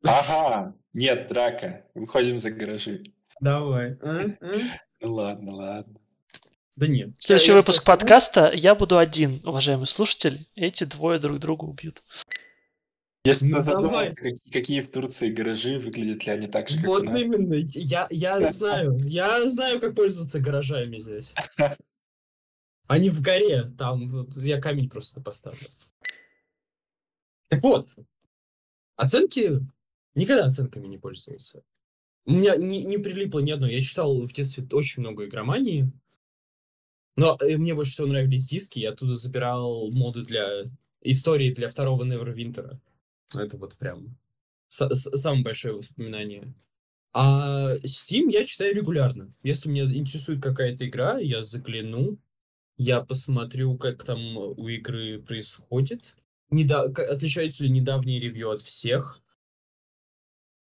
[0.04, 1.84] Ага, нет, драка.
[1.94, 3.02] Выходим за гаражи.
[3.40, 3.96] Давай.
[4.02, 4.20] А?
[5.00, 6.00] Ну ладно, ладно.
[6.76, 7.10] Да нет.
[7.18, 10.46] Следующий я, выпуск я подкаста я буду один, уважаемый слушатель.
[10.54, 12.02] Эти двое друг друга убьют.
[13.26, 14.14] Я ну, задумался,
[14.52, 17.20] какие в Турции гаражи, выглядят ли они так же, как Вот у нас.
[17.20, 21.34] именно, я, я знаю, я знаю, как пользоваться гаражами здесь.
[22.88, 25.66] Они в горе, там, вот, я камень просто поставлю.
[27.48, 27.88] Так вот,
[28.96, 29.60] оценки
[30.16, 31.62] Никогда оценками не пользовался.
[32.24, 33.74] У меня не, не прилипло ни одной.
[33.74, 35.92] Я читал в детстве очень много игромании.
[37.16, 38.78] Но э, мне больше всего нравились диски.
[38.78, 40.64] Я оттуда забирал моды для
[41.02, 42.78] истории для второго Neverwinter.
[43.34, 44.16] Это вот прям
[44.68, 46.54] самое большое воспоминание.
[47.12, 49.32] А Steam я читаю регулярно.
[49.42, 52.18] Если меня интересует какая-то игра, я загляну,
[52.76, 56.14] я посмотрю, как там у игры происходит.
[56.50, 56.82] Неда...
[56.82, 59.22] Отличаются ли недавние ревью от всех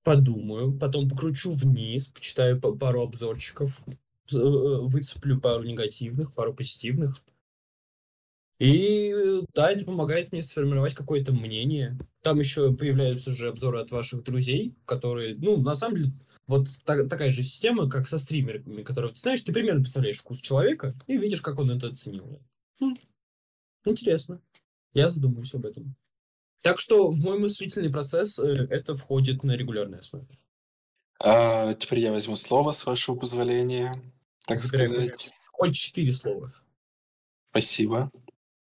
[0.06, 7.16] подумаю, потом покручу вниз, почитаю пару обзорчиков, э, выцеплю пару негативных, пару позитивных.
[8.60, 9.14] И
[9.54, 11.98] да, это помогает мне сформировать какое-то мнение.
[12.22, 16.12] Там еще появляются же обзоры от ваших друзей, которые, ну, на самом деле,
[16.48, 20.40] вот так, такая же система, как со стримерами, которые, ты знаешь, ты примерно представляешь вкус
[20.40, 22.40] человека и видишь, как он это оценил.
[22.80, 22.96] Хм.
[23.86, 24.42] Интересно.
[24.94, 25.96] Я задумаюсь об этом.
[26.64, 30.28] Так что в мой мыслительный процесс э, это входит на регулярной основе.
[31.20, 33.94] А, теперь я возьму слово, с вашего позволения.
[34.48, 35.34] Так сказать.
[35.52, 36.54] Хоть четыре слова.
[37.52, 38.12] Спасибо.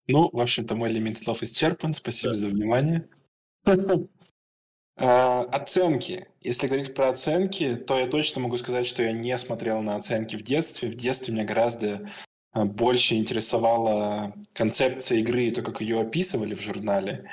[0.08, 1.92] Ну, в общем-то, мой лимит слов исчерпан.
[1.92, 2.38] Спасибо да.
[2.38, 3.08] за внимание.
[5.00, 6.26] Э, оценки.
[6.40, 10.34] Если говорить про оценки, то я точно могу сказать, что я не смотрел на оценки
[10.34, 10.90] в детстве.
[10.90, 12.10] В детстве меня гораздо
[12.54, 17.30] э, больше интересовала концепция игры и то, как ее описывали в журнале.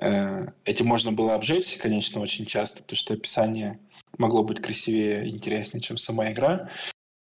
[0.00, 3.78] Э, этим можно было обжечься, конечно, очень часто, потому что описание
[4.18, 6.70] могло быть красивее и интереснее, чем сама игра.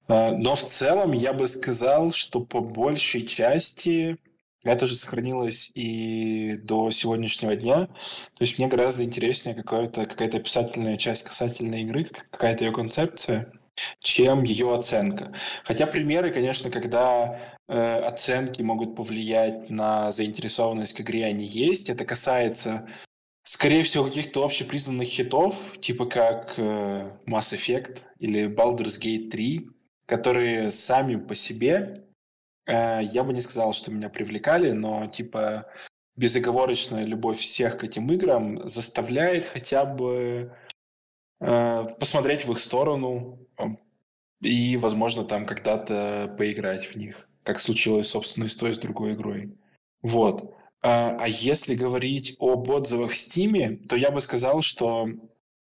[0.08, 4.18] Но в целом я бы сказал, что по большей части
[4.72, 7.86] это же сохранилось и до сегодняшнего дня.
[7.86, 13.50] То есть мне гораздо интереснее какая-то какая описательная часть касательной игры, какая-то ее концепция,
[14.00, 15.32] чем ее оценка.
[15.64, 21.90] Хотя примеры, конечно, когда э, оценки могут повлиять на заинтересованность к игре, они есть.
[21.90, 22.88] Это касается,
[23.42, 29.68] скорее всего, каких-то общепризнанных хитов, типа как э, Mass Effect или Baldur's Gate 3,
[30.06, 32.05] которые сами по себе
[32.66, 35.66] я бы не сказал, что меня привлекали, но типа
[36.16, 40.52] безоговорочная любовь всех к этим играм заставляет хотя бы
[41.40, 43.38] э, посмотреть в их сторону
[44.40, 48.78] и, возможно, там когда-то поиграть в них, как случилось, собственно, и с той, и с
[48.78, 49.56] другой игрой.
[50.02, 50.54] Вот.
[50.82, 55.08] А, а если говорить об отзывах в Steam, то я бы сказал, что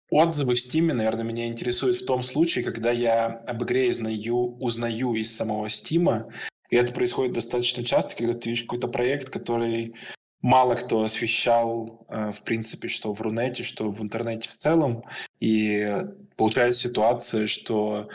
[0.09, 5.13] отзывы в Steam, наверное, меня интересуют в том случае, когда я об игре узнаю, узнаю
[5.13, 6.31] из самого Steam,
[6.73, 9.93] и это происходит достаточно часто, когда ты видишь какой-то проект, который
[10.41, 15.03] мало кто освещал, э, в принципе, что в Рунете, что в интернете в целом.
[15.39, 16.03] И
[16.35, 18.09] получается ситуация, что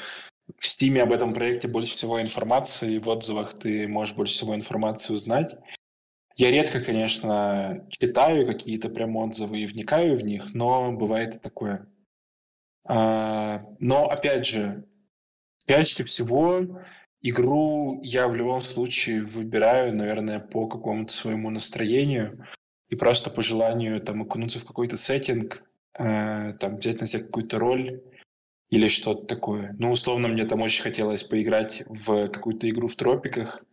[0.58, 5.14] в Стиме об этом проекте больше всего информации, в отзывах ты можешь больше всего информации
[5.14, 5.54] узнать.
[6.34, 11.86] Я редко, конечно, читаю какие-то прям отзывы и вникаю в них, но бывает и такое.
[12.88, 14.84] А, но, опять же,
[15.68, 16.82] чаще всего
[17.20, 22.46] Игру я в любом случае выбираю, наверное, по какому-то своему настроению
[22.88, 25.64] и просто по желанию там окунуться в какой-то сеттинг,
[25.98, 28.02] э, там взять на себя какую-то роль
[28.70, 29.74] или что-то такое.
[29.78, 33.64] Ну, условно, мне там очень хотелось поиграть в какую-то игру в тропиках.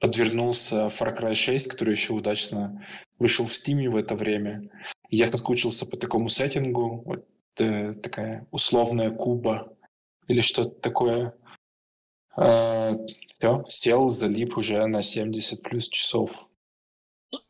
[0.00, 2.84] Подвернулся Far Cry 6, который еще удачно
[3.20, 4.62] вышел в Steam в это время.
[5.08, 7.28] Я соскучился по такому сеттингу, вот
[7.60, 9.76] э, такая условная Куба
[10.26, 11.34] или что-то такое.
[12.36, 12.94] А,
[13.38, 16.48] Все, сел, залип уже на 70 плюс часов.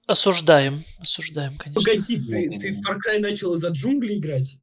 [0.07, 1.81] Осуждаем, осуждаем, конечно.
[1.81, 4.59] Погоди, ты, ты в Far Cry начал из-за джунглей играть?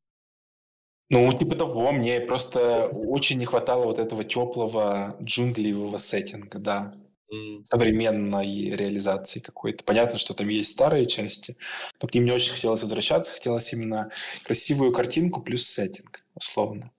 [1.09, 6.93] Ну, типа того, мне просто очень не хватало вот этого теплого джунглевого сеттинга, да.
[7.33, 7.63] Mm.
[7.63, 9.83] Современной реализации какой-то.
[9.83, 11.57] Понятно, что там есть старые части,
[12.01, 13.33] но к ним не очень хотелось возвращаться.
[13.33, 14.11] Хотелось именно
[14.43, 16.91] красивую картинку плюс сеттинг, условно.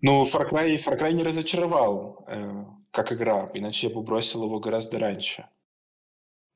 [0.00, 4.60] Ну, Far Cry, Far Cry не разочаровал э, как игра, иначе я бы бросил его
[4.60, 5.48] гораздо раньше.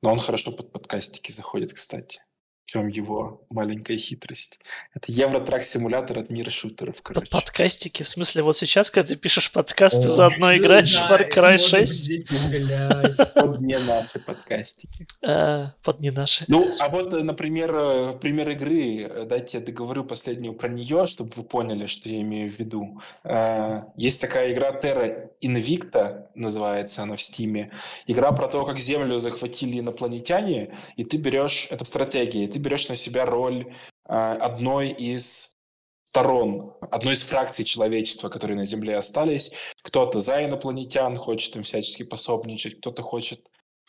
[0.01, 2.21] Но он хорошо под подкастики заходит, кстати
[2.65, 4.59] чем его маленькая хитрость.
[4.93, 7.27] Это Евротрак-симулятор от мира шутеров, короче.
[7.27, 8.01] Под подкастики?
[8.01, 13.33] В смысле, вот сейчас, когда ты пишешь подкаст, ты заодно играешь в Far Cry 6?
[13.35, 15.07] Под не наши подкастики.
[15.23, 16.45] А, под не наши.
[16.47, 21.31] Ну, а вот, например, э, пример игры, э, дайте я договорю последнюю про нее, чтобы
[21.35, 23.01] вы поняли, что я имею в виду.
[23.23, 27.71] Э, есть такая игра Terra Invicta, называется она в Стиме.
[28.07, 32.95] Игра про то, как Землю захватили инопланетяне, и ты берешь, это стратегия, ты берешь на
[32.95, 35.57] себя роль а, одной из
[36.05, 39.51] сторон, одной из фракций человечества, которые на Земле остались.
[39.83, 43.41] Кто-то за инопланетян хочет им всячески пособничать, кто-то хочет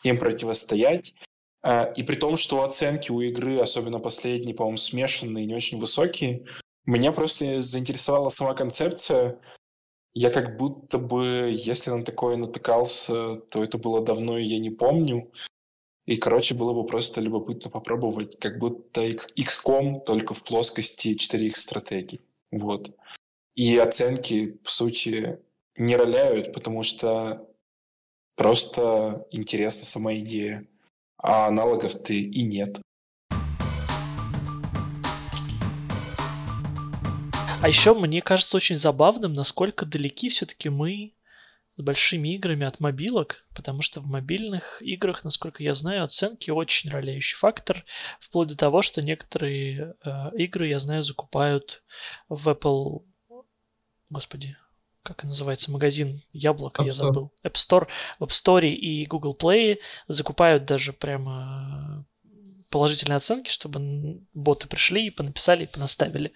[0.03, 1.13] им противостоять.
[1.63, 6.43] А, и при том, что оценки у игры, особенно последние, по-моему, смешанные, не очень высокие,
[6.85, 9.39] меня просто заинтересовала сама концепция.
[10.13, 14.71] Я как будто бы, если на такое натыкался, то это было давно, и я не
[14.71, 15.31] помню.
[16.07, 22.21] И, короче, было бы просто любопытно попробовать, как будто XCOM только в плоскости 4X стратегий.
[22.49, 22.95] Вот.
[23.55, 25.37] И оценки, по сути,
[25.75, 27.45] не роляют, потому что
[28.37, 30.65] просто интересна сама идея.
[31.17, 32.79] А аналогов-то и нет.
[37.61, 41.11] А еще мне кажется очень забавным, насколько далеки все-таки мы
[41.77, 46.89] с большими играми от мобилок, потому что в мобильных играх, насколько я знаю, оценки очень
[46.89, 47.85] роляющий фактор,
[48.19, 51.83] вплоть до того, что некоторые э, игры, я знаю, закупают
[52.29, 53.03] в Apple,
[54.09, 54.57] господи,
[55.03, 57.31] как называется, магазин Яблоко, я забыл.
[57.43, 57.87] App Store,
[58.19, 59.77] в App Store и Google Play
[60.07, 62.05] закупают даже прямо
[62.69, 66.33] положительные оценки, чтобы боты пришли и понаписали и понаставили.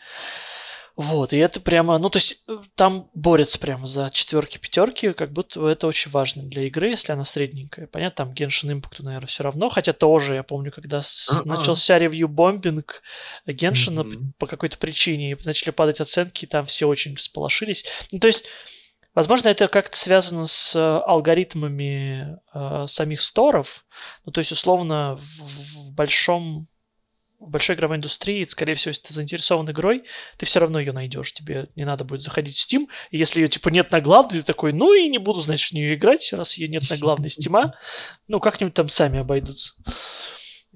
[0.98, 5.32] Вот, и это прямо, ну, то есть э, там борются прямо за четверки, пятерки, как
[5.32, 7.88] будто это очень важно для игры, если она средненькая.
[7.88, 11.00] Понятно, там Genshin Impact, наверное, все равно, хотя тоже, я помню, когда.
[11.00, 11.44] А-а.
[11.46, 13.02] начался ревью-бомбинг
[13.48, 14.34] Геншина Мгм.
[14.38, 17.86] по какой-то причине, и начали падать оценки, и там все очень всполошились.
[18.12, 18.46] Ну, то есть,
[19.16, 23.86] возможно, это как-то связано с э, алгоритмами э, самих сторов,
[24.26, 26.68] ну, то есть, условно, в, в большом
[27.42, 30.04] большой игровой индустрии, скорее всего, если ты заинтересован игрой,
[30.38, 31.34] ты все равно ее найдешь.
[31.34, 32.88] Тебе не надо будет заходить в Steam.
[33.10, 35.74] И если ее типа нет на главной, ты такой, ну и не буду, значит, в
[35.74, 37.72] нее играть, раз ее нет на главной Steam.
[38.28, 39.74] Ну, как-нибудь там сами обойдутся.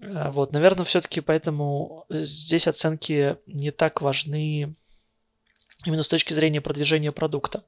[0.01, 4.76] А, Вот, наверное, все-таки поэтому здесь оценки не так важны
[5.86, 7.63] именно с точки зрения продвижения продукта.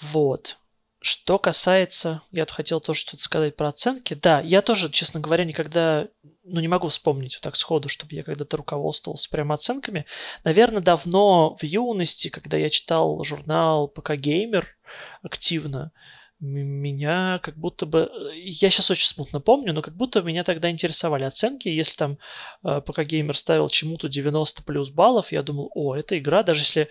[0.00, 0.58] Вот.
[1.04, 4.14] Что касается, я тут хотел тоже что-то сказать про оценки.
[4.14, 6.08] Да, я тоже, честно говоря, никогда,
[6.44, 10.06] ну не могу вспомнить вот так сходу, чтобы я когда-то руководствовался прямо оценками.
[10.44, 14.78] Наверное, давно в юности, когда я читал журнал ПК Геймер
[15.20, 15.92] активно,
[16.44, 20.70] меня как будто бы, э, я сейчас очень смутно помню, но как будто меня тогда
[20.70, 21.68] интересовали оценки.
[21.68, 22.18] Если там
[22.64, 26.88] э, ПК Геймер ставил чему-то 90 плюс баллов, я думал, о, эта игра, даже если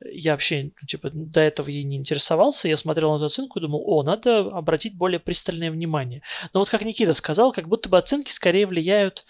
[0.00, 3.62] я вообще, ну, типа, до этого ей не интересовался, я смотрел на эту оценку и
[3.62, 6.22] думал, о, надо обратить более пристальное внимание.
[6.52, 9.24] Но вот как Никита сказал, как будто бы оценки скорее влияют,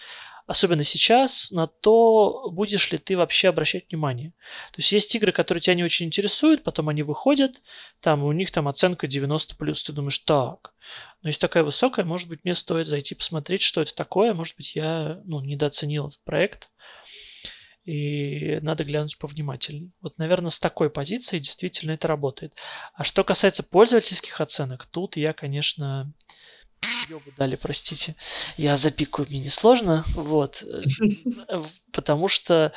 [0.47, 4.31] особенно сейчас, на то, будешь ли ты вообще обращать внимание.
[4.73, 7.63] То есть есть игры, которые тебя не очень интересуют, потом они выходят,
[8.01, 10.75] там у них там оценка 90 плюс, ты думаешь, так,
[11.23, 14.77] но если такая высокая, может быть, мне стоит зайти посмотреть, что это такое, может быть,
[14.77, 16.69] я ну, недооценил этот проект,
[17.85, 19.93] и надо глянуть повнимательней.
[20.01, 22.55] Вот, наверное, с такой позиции действительно это работает.
[22.95, 26.11] А что касается пользовательских оценок, тут я, конечно,
[27.09, 28.15] ёбу дали, простите.
[28.57, 30.05] Я запикаю, мне несложно.
[30.15, 30.63] Вот.
[31.49, 31.63] Э,
[31.93, 32.73] Потому что,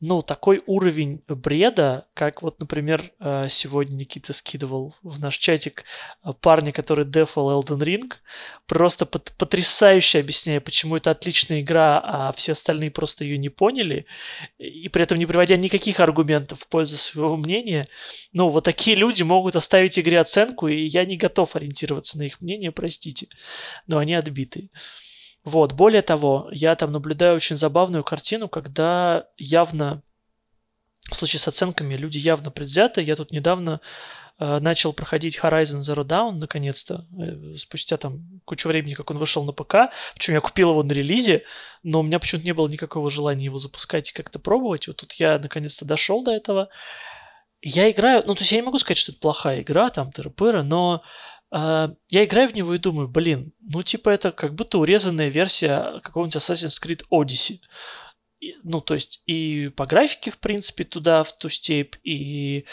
[0.00, 5.84] ну, такой уровень бреда, как вот, например, э, сегодня Никита скидывал в наш чатик
[6.22, 8.12] э, парня, который дефал Elden Ring,
[8.66, 14.06] просто пот- потрясающе объясняя, почему это отличная игра, а все остальные просто ее не поняли,
[14.58, 17.88] и при этом не приводя никаких аргументов в пользу своего мнения.
[18.32, 22.40] Ну, вот такие люди могут оставить игре оценку, и я не готов ориентироваться на их
[22.40, 23.26] мнение, простите,
[23.88, 24.68] но они отбитые.
[25.48, 30.02] Вот, более того, я там наблюдаю очень забавную картину, когда явно
[31.10, 33.00] в случае с оценками люди явно предвзяты.
[33.00, 33.80] Я тут недавно
[34.38, 39.42] э, начал проходить Horizon Zero Dawn, наконец-то, э, спустя там кучу времени, как он вышел
[39.42, 39.90] на ПК.
[40.14, 41.44] Причем я купил его на релизе,
[41.82, 44.86] но у меня почему-то не было никакого желания его запускать и как-то пробовать.
[44.86, 46.68] Вот тут я наконец-то дошел до этого.
[47.62, 50.30] Я играю, ну то есть я не могу сказать, что это плохая игра, там тыры
[50.62, 51.02] но
[51.50, 56.36] я играю в него и думаю, блин, ну типа это как будто урезанная версия какого-нибудь
[56.36, 57.60] Assassin's Creed Odyssey.
[58.40, 62.66] И, ну, то есть и по графике, в принципе, туда, в ту степь, и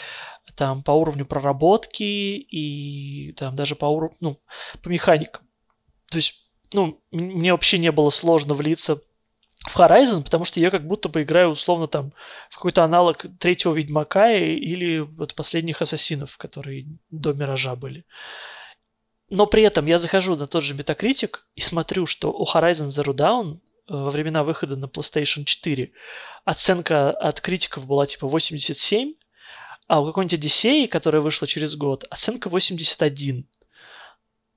[0.54, 4.40] там по уровню проработки, и там даже по уровню, ну,
[4.82, 5.44] по механикам.
[6.08, 6.40] То есть,
[6.72, 9.00] ну, мне вообще не было сложно влиться
[9.66, 12.12] в Horizon, потому что я как будто бы играю условно там
[12.50, 18.04] в какой-то аналог третьего Ведьмака или вот последних Ассасинов, которые до Миража были.
[19.28, 23.12] Но при этом я захожу на тот же Metacritic и смотрю, что у Horizon Zero
[23.12, 23.58] Dawn э,
[23.88, 25.92] во времена выхода на PlayStation 4
[26.44, 29.14] оценка от критиков была типа 87,
[29.88, 33.46] а у какой-нибудь Одиссеи, которая вышла через год, оценка 81.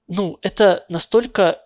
[0.07, 1.61] Ну, это настолько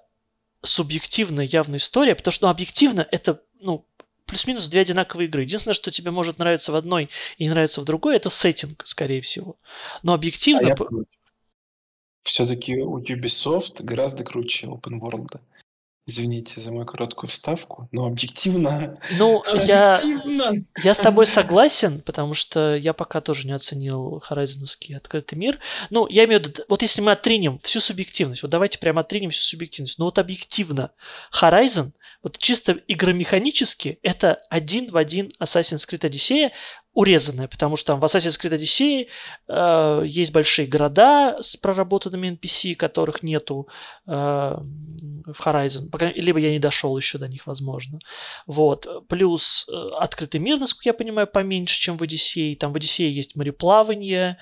[0.61, 3.85] субъективная явная история, потому что ну, объективно это ну,
[4.25, 5.43] плюс-минус две одинаковые игры.
[5.43, 9.21] Единственное, что тебе может нравиться в одной и не нравится в другой, это сеттинг, скорее
[9.21, 9.57] всего.
[10.03, 10.67] Но А объективно...
[10.67, 10.85] я п-
[12.23, 15.39] все-таки у Ubisoft гораздо круче open world.
[16.05, 20.51] Извините за мою короткую вставку, но объективно Ну, я, Объективно.
[20.83, 25.59] я с тобой согласен, потому что я пока тоже не оценил Horizon'овский открытый мир.
[25.91, 29.29] Ну, я имею в виду, вот если мы отринем всю субъективность, вот давайте прямо отринем
[29.29, 30.91] всю субъективность, но вот объективно,
[31.31, 36.51] Horizon, вот чисто игромеханически, это один в один Assassin's Creed Odyssey,
[36.93, 39.07] урезанная, потому что там в Assassin's Creed Odyssey
[39.47, 43.67] э, есть большие города с проработанными NPC, которых нету
[44.05, 45.89] э, в Horizon.
[46.15, 47.99] Либо я не дошел еще до них, возможно.
[48.45, 48.87] Вот.
[49.07, 52.55] Плюс э, открытый мир, насколько я понимаю, поменьше, чем в Одиссее.
[52.55, 54.37] Там в Одиссее есть мореплавание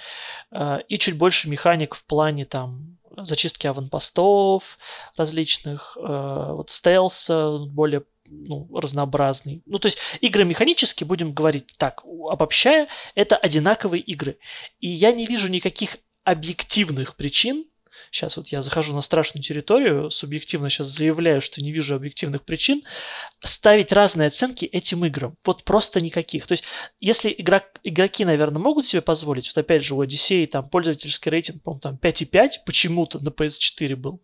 [0.52, 4.78] э, и чуть больше механик в плане там зачистки аванпостов
[5.18, 9.62] различных, э, вот стелса более ну, разнообразный.
[9.66, 14.38] Ну, то есть игры механически, будем говорить так, обобщая, это одинаковые игры.
[14.80, 17.66] И я не вижу никаких объективных причин,
[18.12, 22.84] сейчас вот я захожу на страшную территорию, субъективно сейчас заявляю, что не вижу объективных причин,
[23.42, 25.36] ставить разные оценки этим играм.
[25.46, 26.46] Вот просто никаких.
[26.46, 26.66] То есть,
[27.00, 31.64] если игрок, игроки, наверное, могут себе позволить, вот опять же у Odyssey там пользовательский рейтинг,
[31.64, 34.22] по-моему, там 5,5 почему-то на PS4 был,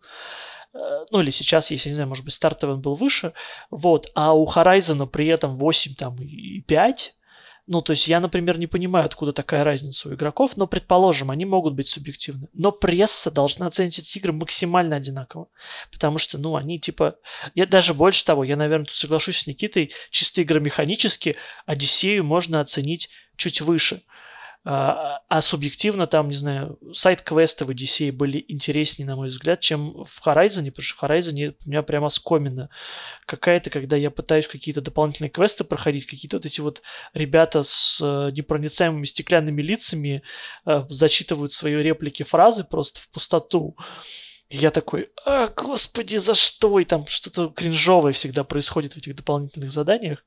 [0.74, 0.78] э,
[1.10, 3.32] ну или сейчас, если не знаю, может быть, стартовый он был выше,
[3.70, 7.14] вот, а у Horizon при этом 8 там и 5,
[7.68, 11.44] ну, то есть я, например, не понимаю, откуда такая разница у игроков, но, предположим, они
[11.44, 12.48] могут быть субъективны.
[12.54, 15.48] Но пресса должна оценить эти игры максимально одинаково.
[15.92, 17.16] Потому что, ну, они типа...
[17.54, 23.10] Я даже больше того, я, наверное, тут соглашусь с Никитой, чисто игромеханически Одиссею можно оценить
[23.36, 24.02] чуть выше.
[24.70, 30.04] А, а субъективно там, не знаю, сайт-квесты в Одиссее были интереснее, на мой взгляд, чем
[30.04, 32.68] в Horizon, потому что в Horizon у меня прямо скомина
[33.24, 36.82] какая-то, когда я пытаюсь какие-то дополнительные квесты проходить, какие-то вот эти вот
[37.14, 40.22] ребята с э, непроницаемыми стеклянными лицами
[40.66, 43.74] э, зачитывают свои реплики фразы просто в пустоту.
[44.50, 46.78] Я такой, а, господи, за что?
[46.78, 50.22] И там что-то кринжовое всегда происходит в этих дополнительных заданиях.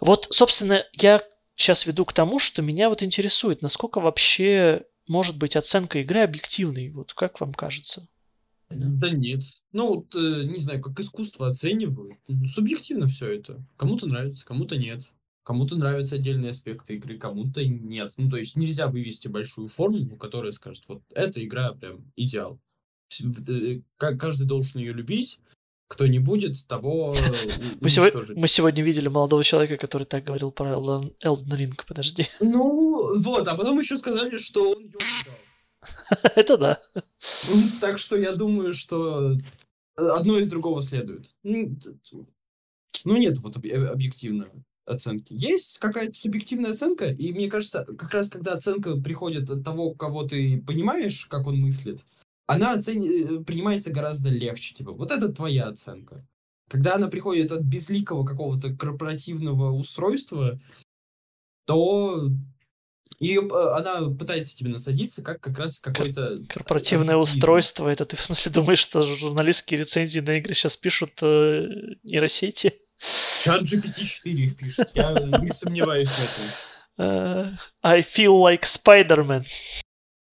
[0.00, 1.22] Вот, собственно, я
[1.56, 6.90] сейчас веду к тому, что меня вот интересует, насколько вообще может быть оценка игры объективной.
[6.90, 8.08] Вот как вам кажется?
[8.70, 9.42] Да нет.
[9.72, 12.16] Ну, вот, э, не знаю, как искусство оценивают.
[12.28, 13.62] Ну, субъективно все это.
[13.76, 15.12] Кому-то нравится, кому-то нет.
[15.44, 18.10] Кому-то нравятся отдельные аспекты игры, кому-то нет.
[18.16, 22.60] Ну, то есть нельзя вывести большую формулу, которая скажет, вот эта игра прям идеал.
[23.48, 25.40] Э, каждый должен ее любить,
[25.92, 27.14] кто не будет, того
[27.80, 32.28] мы сегодня, мы сегодня видели молодого человека, который так говорил про Elden Ring, подожди.
[32.40, 34.90] Ну, вот, а потом еще сказали, что он
[36.34, 36.80] Это да.
[37.82, 39.36] Так что я думаю, что
[39.96, 41.34] одно из другого следует.
[41.42, 41.76] Ну,
[43.04, 44.46] нет вот объективно
[44.86, 45.34] оценки.
[45.34, 50.24] Есть какая-то субъективная оценка, и мне кажется, как раз когда оценка приходит от того, кого
[50.24, 52.04] ты понимаешь, как он мыслит,
[52.46, 53.38] она оцени...
[53.38, 54.74] Э, принимается гораздо легче.
[54.74, 56.26] Типа, вот это твоя оценка.
[56.68, 60.60] Когда она приходит от безликого какого-то корпоративного устройства,
[61.66, 62.30] то
[63.18, 63.40] и э,
[63.74, 66.40] она пытается тебе насадиться, как как раз какой-то...
[66.48, 71.66] Корпоративное устройство, это ты в смысле думаешь, что журналистские рецензии на игры сейчас пишут э,
[72.02, 72.74] нейросети?
[73.38, 76.44] Чат GPT-4 их пишет, я не сомневаюсь в этом.
[76.98, 79.46] Uh, I feel like Spider-Man.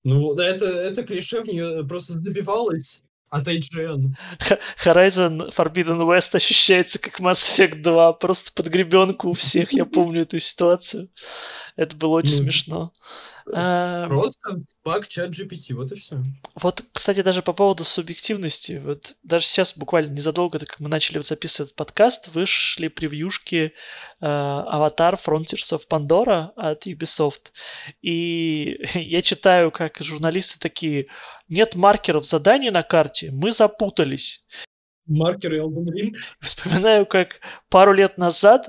[0.03, 4.15] Ну, это, это клише в нее просто забивалось от IGN.
[4.83, 10.23] Horizon Forbidden West ощущается как Mass Effect 2, просто под гребенку у всех, я помню
[10.23, 11.09] эту ситуацию.
[11.79, 12.93] Это было очень ну, смешно.
[13.53, 16.21] А, Просто баг чат GPT, вот и все.
[16.55, 21.69] Вот, кстати, даже по поводу субъективности, вот даже сейчас буквально незадолго, как мы начали записывать
[21.69, 23.71] этот подкаст, вышли превьюшки
[24.19, 27.53] э, Avatar Frontiers of Pandora от Ubisoft.
[28.01, 31.07] И я читаю, как журналисты такие,
[31.47, 34.45] нет маркеров заданий на карте, мы запутались.
[35.05, 36.13] Маркеры Elden Ring.
[36.41, 38.67] Вспоминаю, как пару лет назад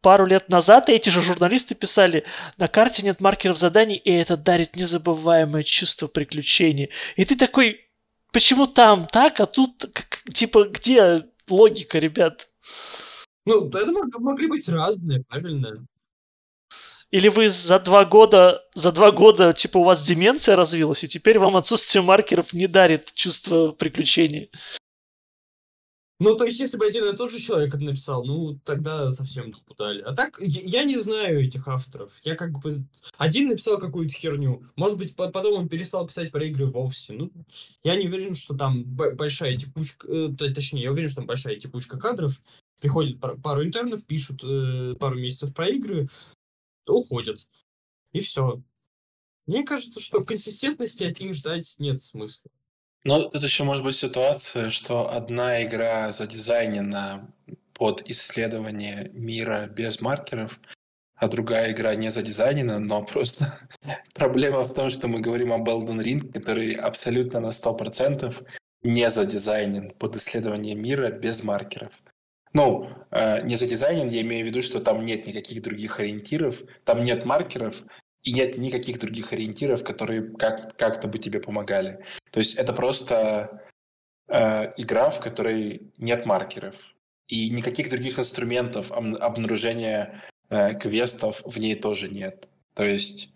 [0.00, 2.24] пару лет назад эти же журналисты писали,
[2.56, 6.88] на карте нет маркеров заданий, и это дарит незабываемое чувство приключения.
[7.16, 7.88] И ты такой,
[8.32, 9.86] почему там так, а тут,
[10.32, 12.48] типа, где логика, ребят?
[13.44, 15.86] Ну, это могли быть разные, правильно?
[17.10, 21.40] Или вы за два года, за два года, типа, у вас деменция развилась, и теперь
[21.40, 24.48] вам отсутствие маркеров не дарит чувство приключения.
[26.20, 29.50] Ну, то есть, если бы один и тот же человек это написал, ну, тогда совсем
[29.50, 30.02] дупу дали.
[30.02, 32.12] А так, я, я не знаю этих авторов.
[32.24, 32.74] Я как бы...
[33.16, 34.62] Один написал какую-то херню.
[34.76, 37.14] Может быть, потом он перестал писать про игры вовсе.
[37.14, 37.32] Ну,
[37.82, 40.06] я не уверен, что там большая текучка...
[40.08, 42.38] Э, точнее, я уверен, что там большая текучка кадров.
[42.82, 46.06] Приходит пару интернов, пишут э, пару месяцев про игры,
[46.86, 47.48] уходят.
[48.12, 48.62] И все.
[49.46, 52.50] Мне кажется, что консистентности от них ждать нет смысла.
[53.04, 57.32] Ну, это еще может быть ситуация, что одна игра задизайнена
[57.72, 60.60] под исследование мира без маркеров,
[61.14, 63.58] а другая игра не задизайнена, но просто
[64.14, 68.46] проблема в том, что мы говорим об Elden Ring, который абсолютно на 100%
[68.82, 71.92] не задизайнен под исследование мира без маркеров.
[72.52, 77.02] Ну, э, не задизайнен, я имею в виду, что там нет никаких других ориентиров, там
[77.04, 77.82] нет маркеров,
[78.22, 82.04] и нет никаких других ориентиров, которые как- как-то бы тебе помогали.
[82.30, 83.62] То есть это просто
[84.28, 86.94] э, игра, в которой нет маркеров.
[87.28, 92.48] И никаких других инструментов обнаружения э, квестов в ней тоже нет.
[92.74, 93.32] То есть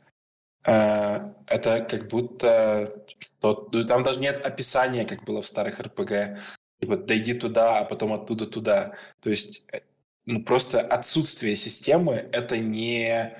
[0.64, 3.04] э, это как будто...
[3.18, 6.38] Что, ну, там даже нет описания, как было в старых РПГ.
[6.80, 8.96] Типа, дойди туда, а потом оттуда туда.
[9.20, 9.80] То есть э,
[10.26, 13.36] ну, просто отсутствие системы— это не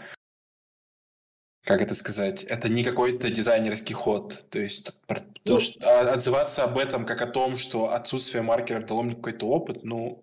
[1.65, 4.47] как это сказать, это не какой-то дизайнерский ход.
[4.51, 5.01] То есть
[5.45, 9.15] то, ну, что, а, отзываться об этом как о том, что отсутствие маркеров дало мне
[9.15, 10.23] какой-то опыт, ну,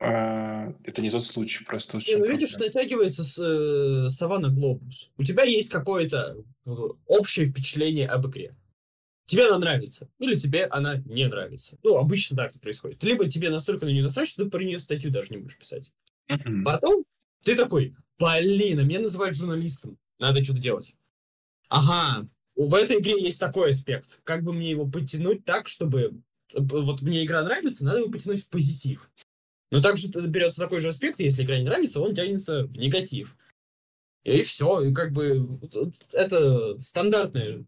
[0.00, 1.98] э, это не тот случай, просто.
[1.98, 5.10] Не, ну, видишь, натягивается с, э, Саванна Глобус.
[5.16, 6.70] У тебя есть какое-то э,
[7.06, 8.54] общее впечатление об игре.
[9.24, 11.78] Тебе она нравится, или тебе она не нравится.
[11.82, 13.02] Ну, обычно так и происходит.
[13.02, 15.92] Либо тебе настолько на нее насрать, что ты про нее статью даже не будешь писать.
[16.30, 16.62] Uh-huh.
[16.64, 17.04] Потом
[17.42, 19.98] ты такой, блин, а меня называют журналистом.
[20.18, 20.94] Надо что-то делать.
[21.68, 24.20] Ага, в этой игре есть такой аспект.
[24.24, 26.20] Как бы мне его подтянуть так, чтобы...
[26.54, 29.10] Вот мне игра нравится, надо его потянуть в позитив.
[29.70, 33.36] Но также берется такой же аспект, если игра не нравится, он тянется в негатив.
[34.22, 35.60] И все, и как бы
[36.12, 37.64] это стандартная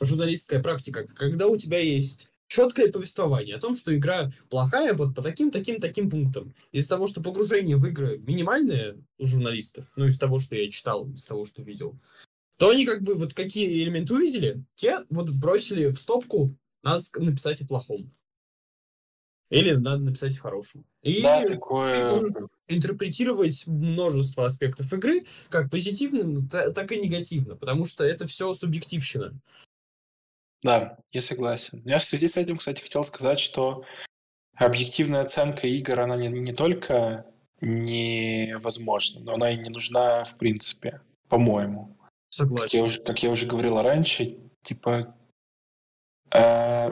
[0.00, 5.22] журналистская практика, когда у тебя есть четкое повествование о том, что игра плохая вот по
[5.22, 6.54] таким, таким, таким пунктам.
[6.72, 11.08] Из-за того, что погружение в игры минимальное у журналистов, ну, из того, что я читал,
[11.10, 11.98] из того, что видел,
[12.58, 17.60] то они как бы вот какие элементы увидели, те вот бросили в стопку, надо написать
[17.62, 18.12] о плохом.
[19.48, 20.84] Или надо написать о хорошем.
[21.02, 22.20] И да, такое...
[22.66, 29.32] интерпретировать множество аспектов игры как позитивно, так и негативно, потому что это все субъективщина.
[30.62, 31.82] Да, я согласен.
[31.84, 33.84] Я в связи с этим, кстати, хотел сказать, что
[34.56, 37.26] объективная оценка игр, она не, не только
[37.60, 41.96] невозможна, но она и не нужна в принципе, по-моему.
[42.30, 42.64] Согласен.
[42.64, 45.14] Как я уже, как я уже говорил раньше, типа...
[46.34, 46.90] Э,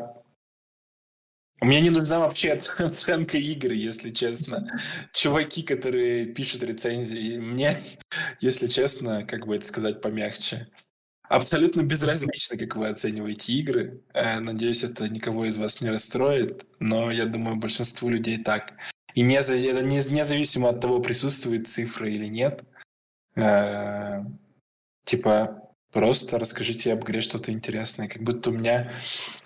[1.60, 4.68] у меня не нужна вообще оценка игр, если честно.
[5.12, 7.76] Чуваки, которые пишут рецензии, мне,
[8.40, 10.68] если честно, как бы это сказать помягче,
[11.34, 14.00] Абсолютно безразлично, как вы оцениваете игры.
[14.12, 18.74] Э, надеюсь, это никого из вас не расстроит, но я думаю, большинству людей так.
[19.16, 22.62] И не, это не, независимо от того, присутствует цифра или нет.
[23.34, 24.22] Э,
[25.04, 28.06] типа, просто расскажите об игре что-то интересное.
[28.06, 28.92] Как будто у меня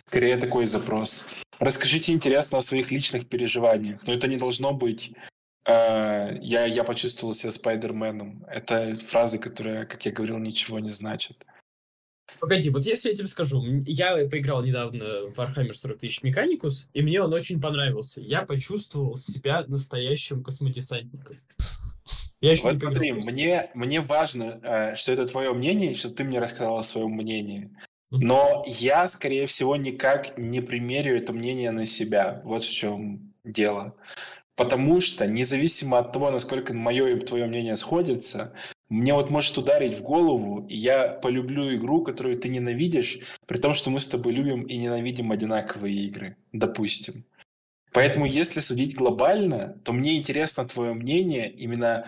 [0.09, 1.27] скорее такой запрос.
[1.59, 4.07] Расскажите интересно о своих личных переживаниях.
[4.07, 5.13] Но это не должно быть
[5.65, 8.45] э, я, я почувствовал себя Спайдерменом.
[8.47, 11.47] Это фразы, которые, как я говорил, ничего не значат.
[12.41, 17.03] Погоди, вот если я тебе скажу, я поиграл недавно в Warhammer 40 тысяч Механикус, и
[17.03, 18.21] мне он очень понравился.
[18.21, 21.41] Я почувствовал себя настоящим космодесантником.
[22.41, 26.23] Я еще вот не смотри, мне, мне важно, э, что это твое мнение, что ты
[26.23, 27.71] мне рассказал о своем мнении.
[28.11, 32.41] Но я, скорее всего, никак не примерю это мнение на себя.
[32.45, 33.97] Вот в чем дело.
[34.55, 38.55] Потому что, независимо от того, насколько мое и твое мнение сходится,
[38.89, 43.75] мне вот может ударить в голову, и я полюблю игру, которую ты ненавидишь, при том,
[43.75, 47.25] что мы с тобой любим и ненавидим одинаковые игры, допустим.
[47.93, 52.07] Поэтому, если судить глобально, то мне интересно твое мнение именно,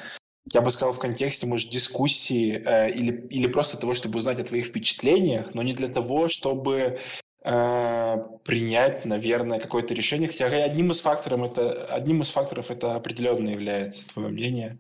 [0.53, 4.45] я бы сказал, в контексте, может, дискуссии э, или, или просто того, чтобы узнать о
[4.45, 6.99] твоих впечатлениях, но не для того, чтобы
[7.45, 10.29] э, принять, наверное, какое-то решение.
[10.29, 14.79] Хотя одним из факторов это, одним из факторов это определенно является твое мнение.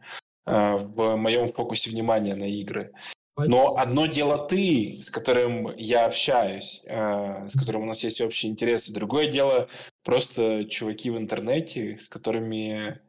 [0.51, 2.93] Э, в моем фокусе внимания на игры.
[3.37, 8.51] Но одно дело ты, с которым я общаюсь, э, с которым у нас есть общие
[8.51, 8.93] интересы.
[8.93, 9.69] Другое дело
[10.03, 13.01] просто чуваки в интернете, с которыми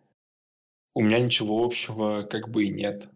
[0.94, 3.10] у меня ничего общего как бы и нет.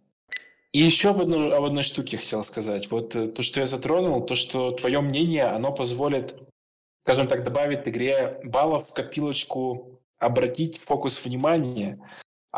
[0.74, 2.90] И еще об, одну, об одной штуке хотел сказать.
[2.92, 6.36] Вот э, то, что я затронул, то, что твое мнение, оно позволит,
[7.06, 12.00] скажем так, добавить игре баллов в копилочку, обратить фокус внимания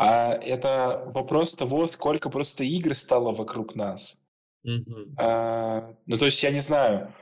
[0.00, 4.22] а это вопрос того, сколько просто игр стало вокруг нас.
[4.64, 5.14] Mm-hmm.
[5.18, 7.12] А, ну, то есть, я не знаю.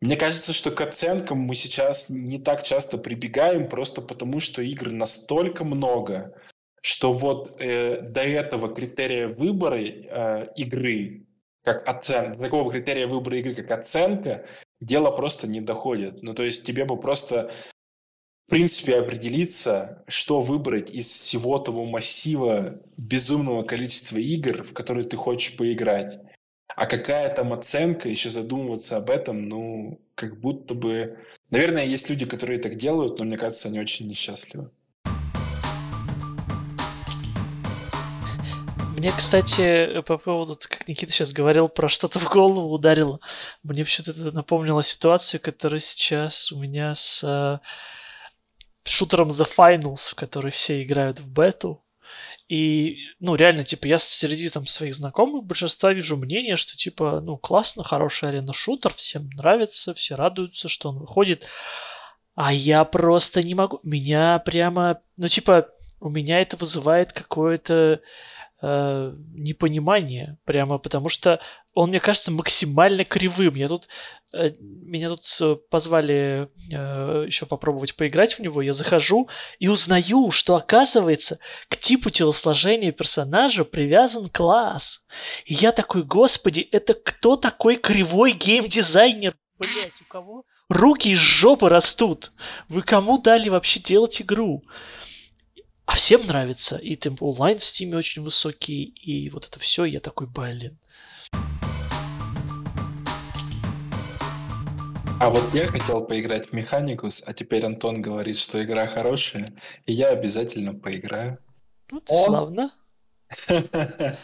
[0.00, 4.90] Мне кажется, что к оценкам мы сейчас не так часто прибегаем, просто потому что игр
[4.90, 6.34] настолько много,
[6.82, 11.28] что вот э, до этого критерия выбора э, игры,
[11.62, 14.44] как оценка, такого критерия выбора игры, как оценка,
[14.80, 16.20] дело просто не доходит.
[16.24, 17.52] Ну, то есть тебе бы просто
[18.46, 25.16] в принципе, определиться, что выбрать из всего того массива безумного количества игр, в которые ты
[25.16, 26.18] хочешь поиграть.
[26.76, 31.18] А какая там оценка, еще задумываться об этом, ну, как будто бы...
[31.50, 34.70] Наверное, есть люди, которые так делают, но мне кажется, они очень несчастливы.
[38.96, 43.20] Мне, кстати, по поводу, как Никита сейчас говорил про что-то в голову ударило,
[43.62, 47.60] мне почему-то это напомнило ситуацию, которая сейчас у меня с
[48.84, 51.82] шутером The Finals, в который все играют в бету.
[52.48, 57.38] И, ну, реально, типа, я среди там своих знакомых большинства вижу мнение, что, типа, ну,
[57.38, 61.46] классно, хороший арена-шутер, всем нравится, все радуются, что он выходит.
[62.34, 63.80] А я просто не могу.
[63.82, 65.68] Меня прямо, ну, типа,
[66.00, 68.00] у меня это вызывает какое-то
[68.60, 70.36] э, непонимание.
[70.44, 71.40] Прямо потому что
[71.74, 73.54] он мне кажется максимально кривым.
[73.56, 73.88] Я тут,
[74.32, 78.62] э, меня тут э, позвали э, еще попробовать поиграть в него.
[78.62, 85.04] Я захожу и узнаю, что оказывается к типу телосложения персонажа привязан класс.
[85.44, 89.34] И я такой, господи, это кто такой кривой геймдизайнер?
[89.58, 92.32] Блять, у кого руки из жопы растут?
[92.68, 94.64] Вы кому дали вообще делать игру?
[95.86, 96.76] А всем нравится.
[96.76, 98.84] И темп онлайн в стиме очень высокий.
[98.84, 99.84] И вот это все.
[99.84, 100.78] Я такой, блин.
[105.20, 109.46] А вот я хотел поиграть в Механикус, а теперь Антон говорит, что игра хорошая,
[109.86, 111.38] и я обязательно поиграю.
[111.90, 112.70] Ну, ты славно.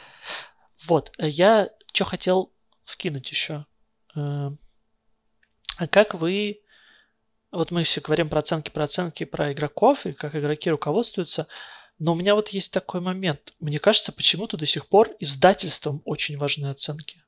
[0.88, 2.52] Вот, я что хотел
[2.84, 3.66] вкинуть еще.
[4.16, 4.50] Э,
[5.76, 6.60] а как вы...
[7.52, 11.48] Вот мы все говорим про оценки, про оценки, про игроков, и как игроки руководствуются.
[12.00, 13.52] Но у меня вот есть такой момент.
[13.60, 17.22] Мне кажется, почему-то до сих пор издательством очень важны оценки.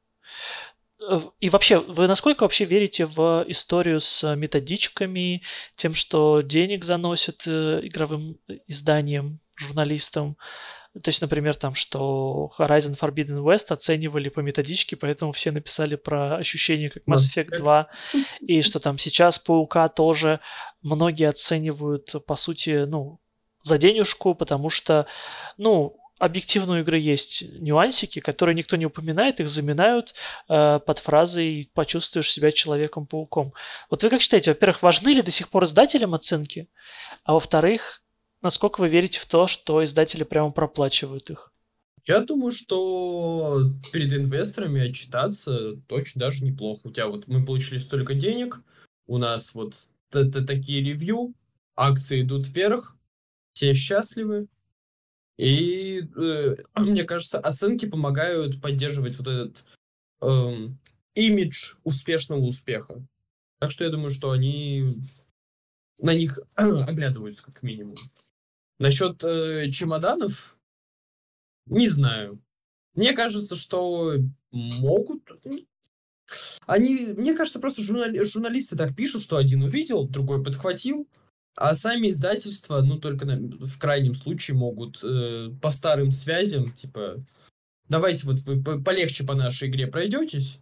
[1.07, 5.43] Э, и вообще, вы насколько вообще верите в историю с методичками,
[5.77, 10.39] тем, что денег заносят э, игровым изданиям, журналистам?
[10.95, 16.37] То есть, например, там, что Horizon Forbidden West оценивали по методичке, поэтому все написали про
[16.37, 17.89] ощущения как Mass Effect 2,
[18.41, 20.41] и что там сейчас Паука тоже
[20.83, 23.22] многие оценивают, по сути, ну,
[23.63, 25.07] за денежку, потому что,
[25.57, 30.15] ну, объективно у игры есть нюансики, которые никто не упоминает, их заминают
[30.49, 33.53] э, под фразой «почувствуешь себя Человеком-пауком».
[33.91, 36.69] Вот вы как считаете, во-первых, важны ли до сих пор издателям оценки?
[37.25, 38.03] А во-вторых,
[38.41, 41.53] насколько вы верите в то, что издатели прямо проплачивают их?
[42.07, 46.83] Я думаю, что перед инвесторами отчитаться точно даже неплохо.
[46.85, 48.61] У тебя вот мы получили столько денег,
[49.07, 49.75] у нас вот
[50.11, 51.35] такие ревью,
[51.75, 52.97] акции идут вверх,
[53.53, 54.49] все счастливы,
[55.39, 59.65] и э, мне кажется, оценки помогают поддерживать вот этот
[60.21, 60.69] э,
[61.15, 63.05] имидж успешного успеха.
[63.59, 64.89] Так что я думаю, что они
[66.01, 67.97] на них оглядываются как минимум.
[68.79, 70.57] Насчет э, чемоданов,
[71.67, 72.41] не знаю.
[72.95, 74.17] Мне кажется, что
[74.51, 75.31] могут.
[76.67, 81.09] Они, мне кажется, просто журнали, журналисты так пишут, что один увидел, другой подхватил,
[81.57, 87.25] а сами издательства, ну, только на, в крайнем случае могут э, по старым связям, типа,
[87.89, 90.61] давайте вот вы полегче по нашей игре пройдетесь,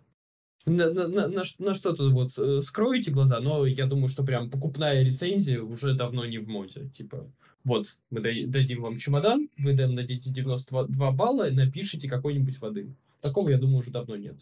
[0.67, 5.03] на, на, на, на что-то вот э, скроете глаза, но я думаю, что прям покупная
[5.03, 6.89] рецензия уже давно не в моде.
[6.91, 7.33] Типа,
[7.65, 12.95] вот, мы дадим вам чемодан, вы нам дадите 92 балла, напишите какой-нибудь воды.
[13.21, 14.37] Такого, я думаю, уже давно нет.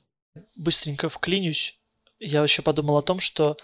[0.57, 1.79] Быстренько вклинюсь.
[2.19, 3.57] Я еще подумал о том, что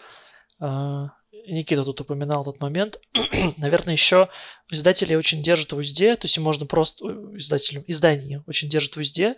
[0.61, 1.07] э,
[1.47, 3.01] Никита тут упоминал этот момент.
[3.57, 4.29] Наверное, еще
[4.71, 7.07] издатели очень держат в узде, то есть можно просто
[7.37, 9.37] издателям, издания очень держат в узде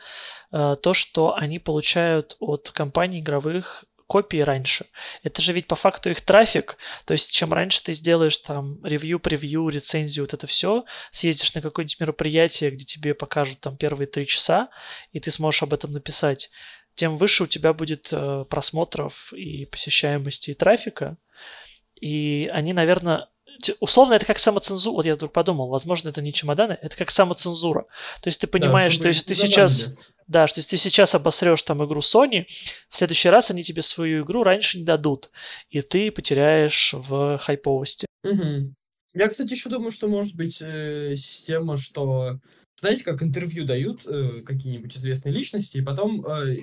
[0.53, 4.87] э, то, что они получают от компаний игровых копии раньше.
[5.23, 6.79] Это же ведь по факту их трафик.
[7.05, 11.61] То есть, чем раньше ты сделаешь там ревью, превью, рецензию, вот это все, съездишь на
[11.61, 14.69] какое-нибудь мероприятие, где тебе покажут там первые три часа,
[15.13, 16.51] и ты сможешь об этом написать,
[16.95, 21.17] тем выше у тебя будет э, просмотров и посещаемости и трафика.
[22.01, 23.29] И они, наверное,
[23.81, 24.95] условно это как самоцензура.
[24.97, 27.87] Вот я вдруг подумал, возможно, это не чемоданы, это как самоцензура.
[28.23, 29.95] То есть ты понимаешь, да, что если ты сейчас,
[30.27, 32.47] да, что если ты сейчас обосрешь там игру Sony,
[32.89, 35.31] в следующий раз они тебе свою игру раньше не дадут,
[35.71, 38.07] и ты потеряешь в хайповости.
[38.25, 38.75] Угу.
[39.15, 42.39] Я, кстати, еще думаю, что может быть э, система, что
[42.79, 46.59] знаете, как интервью дают э, какие-нибудь известные личности, и потом э,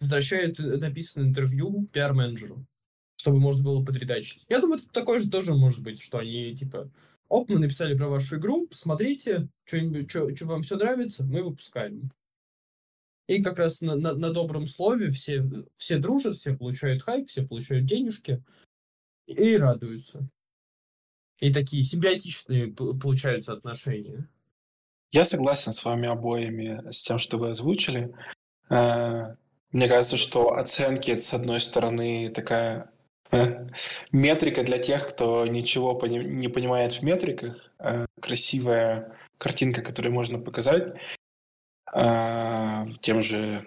[0.00, 2.64] возвращают написанное интервью пиар-менеджеру
[3.18, 4.46] чтобы можно было подредачить.
[4.48, 6.90] Я думаю, это такое же тоже может быть, что они типа,
[7.28, 12.10] оп, мы написали про вашу игру, посмотрите, что вам все нравится, мы выпускаем.
[13.26, 15.44] И как раз на, на, на добром слове все,
[15.76, 18.42] все дружат, все получают хайп, все получают денежки
[19.26, 20.26] и радуются.
[21.38, 24.28] И такие симбиотичные получаются отношения.
[25.10, 28.14] Я согласен с вами обоими с тем, что вы озвучили.
[28.70, 29.34] Э,
[29.72, 32.90] мне кажется, что оценки, с одной стороны, такая
[34.12, 37.70] Метрика для тех, кто ничего не понимает в метриках.
[37.78, 40.94] Э, красивая картинка, которую можно показать
[41.94, 43.66] э, тем же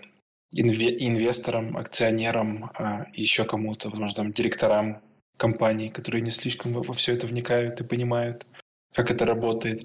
[0.53, 5.01] инвесторам, акционерам, э, еще кому-то, возможно, там, директорам
[5.37, 8.45] компаний, которые не слишком во все это вникают и понимают,
[8.93, 9.83] как это работает.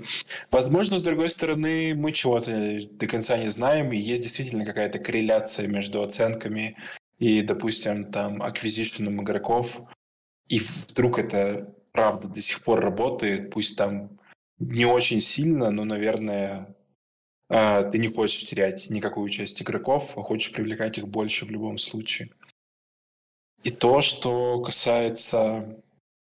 [0.50, 5.68] Возможно, с другой стороны, мы чего-то до конца не знаем, и есть действительно какая-то корреляция
[5.68, 6.76] между оценками
[7.18, 9.80] и, допустим, там, аквизишеном игроков,
[10.48, 14.18] и вдруг это правда до сих пор работает, пусть там
[14.58, 16.76] не очень сильно, но, наверное,
[17.48, 21.78] э, ты не хочешь терять никакую часть игроков, а хочешь привлекать их больше в любом
[21.78, 22.30] случае.
[23.62, 25.82] И то, что касается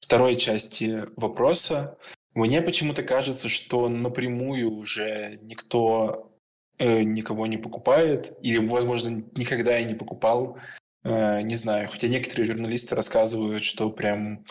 [0.01, 1.99] второй части вопроса,
[2.35, 6.34] мне почему-то кажется, что напрямую уже никто
[6.79, 10.59] э, никого не покупает, или, возможно, никогда и не покупал,
[11.05, 11.89] э, не знаю.
[11.89, 14.45] Хотя некоторые журналисты рассказывают, что прям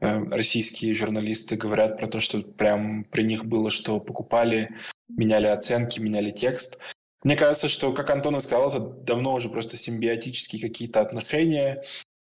[0.00, 4.70] э, российские журналисты говорят про то, что прям при них было, что покупали,
[5.08, 6.78] меняли оценки, меняли текст.
[7.22, 11.82] Мне кажется, что, как Антон и сказал, это давно уже просто симбиотические какие-то отношения.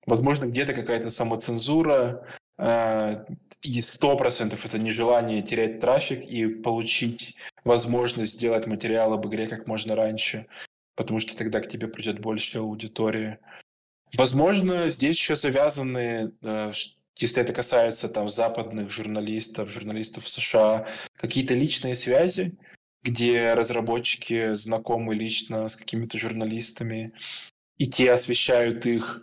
[0.07, 2.26] Возможно, где-то какая-то самоцензура,
[2.59, 3.24] э,
[3.62, 9.66] и сто процентов это нежелание терять трафик и получить возможность сделать материал об игре как
[9.66, 10.46] можно раньше,
[10.96, 13.38] потому что тогда к тебе придет больше аудитории.
[14.16, 16.72] Возможно, здесь еще завязаны, э,
[17.16, 20.86] если это касается там западных журналистов, журналистов США,
[21.16, 22.56] какие-то личные связи,
[23.02, 27.12] где разработчики знакомы лично с какими-то журналистами,
[27.78, 29.22] и те освещают их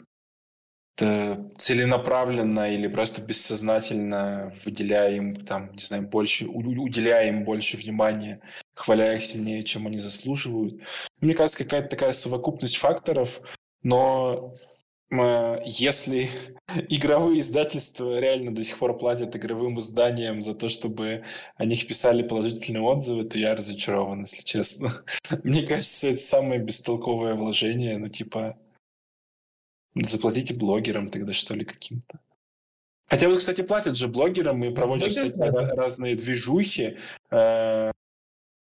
[1.57, 8.41] целенаправленно или просто бессознательно выделяя им там, не знаю, больше, уделяя им больше внимания,
[8.73, 10.81] хваляя их сильнее, чем они заслуживают.
[11.21, 13.41] Мне кажется, какая-то такая совокупность факторов,
[13.83, 14.55] но
[15.65, 16.29] если
[16.89, 21.23] игровые издательства реально до сих пор платят игровым изданиям за то, чтобы
[21.55, 25.03] о них писали положительные отзывы, то я разочарован, если честно.
[25.43, 28.57] Мне кажется, это самое бестолковое вложение, ну типа
[29.95, 32.19] заплатите блогерам тогда, что ли, каким-то.
[33.09, 36.97] Хотя вот, кстати, платят же блогерам и проводят всякие разные движухи.
[37.31, 37.91] Э,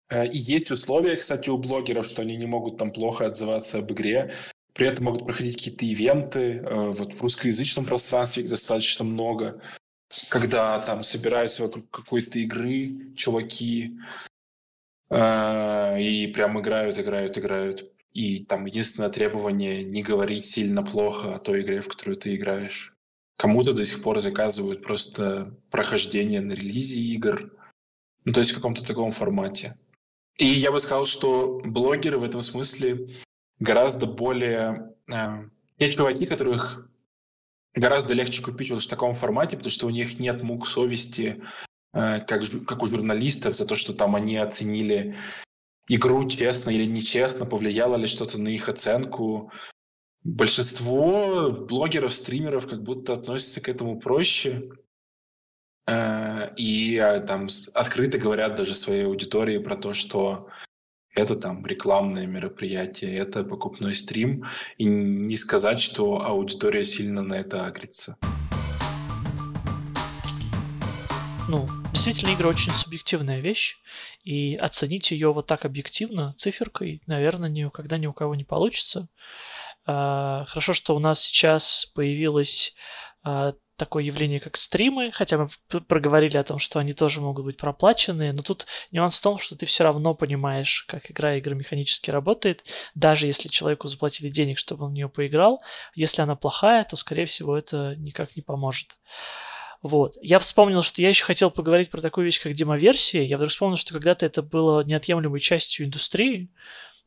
[0.09, 3.93] э, и есть условия, кстати, у блогеров, что они не могут там плохо отзываться об
[3.93, 4.33] игре.
[4.73, 6.63] При этом могут проходить какие-то ивенты.
[6.65, 9.61] Э, вот в русскоязычном пространстве их достаточно много.
[10.31, 13.99] Когда там собираются вокруг какой-то игры чуваки
[15.11, 17.93] и прям играют, играют, играют.
[18.19, 22.93] И там единственное требование не говорить сильно плохо о той игре, в которую ты играешь.
[23.37, 27.53] Кому-то до сих пор заказывают просто прохождение на релизе игр.
[28.25, 29.79] Ну, то есть в каком-то таком формате.
[30.37, 33.09] И я бы сказал, что блогеры в этом смысле
[33.61, 34.97] гораздо более...
[35.15, 36.91] Э, те чуваки, которых
[37.77, 41.41] гораздо легче купить вот в таком формате, потому что у них нет мук совести,
[41.93, 45.17] э, как, как у журналистов, за то, что там они оценили
[45.89, 49.53] игру честно или нечестно, повлияло ли что-то на их оценку.
[50.25, 54.71] Большинство блогеров, стримеров как будто относятся к этому проще.
[55.87, 60.49] Э, и а, там открыто говорят даже своей аудитории про то, что
[61.15, 64.45] это там рекламное мероприятие, это покупной стрим,
[64.77, 68.19] и не сказать, что аудитория сильно на это агрится.
[71.49, 73.79] Ну, действительно, игра очень субъективная вещь,
[74.29, 79.09] и оценить ее вот так объективно, циферкой, наверное, никогда ни у кого не получится.
[79.87, 82.75] А, хорошо, что у нас сейчас появилось
[83.23, 85.49] а, такое явление, как стримы, хотя мы
[85.81, 89.57] проговорили о том, что они тоже могут быть проплаченные, но тут нюанс в том, что
[89.57, 92.65] ты все равно понимаешь, как игра игромеханически работает,
[92.95, 95.63] даже если человеку заплатили денег, чтобы он в нее поиграл,
[95.95, 98.99] если она плохая, то, скорее всего, это никак не поможет.
[99.83, 100.17] Вот.
[100.21, 103.23] Я вспомнил, что я еще хотел поговорить про такую вещь, как демоверсия.
[103.23, 106.51] Я вдруг вспомнил, что когда-то это было неотъемлемой частью индустрии.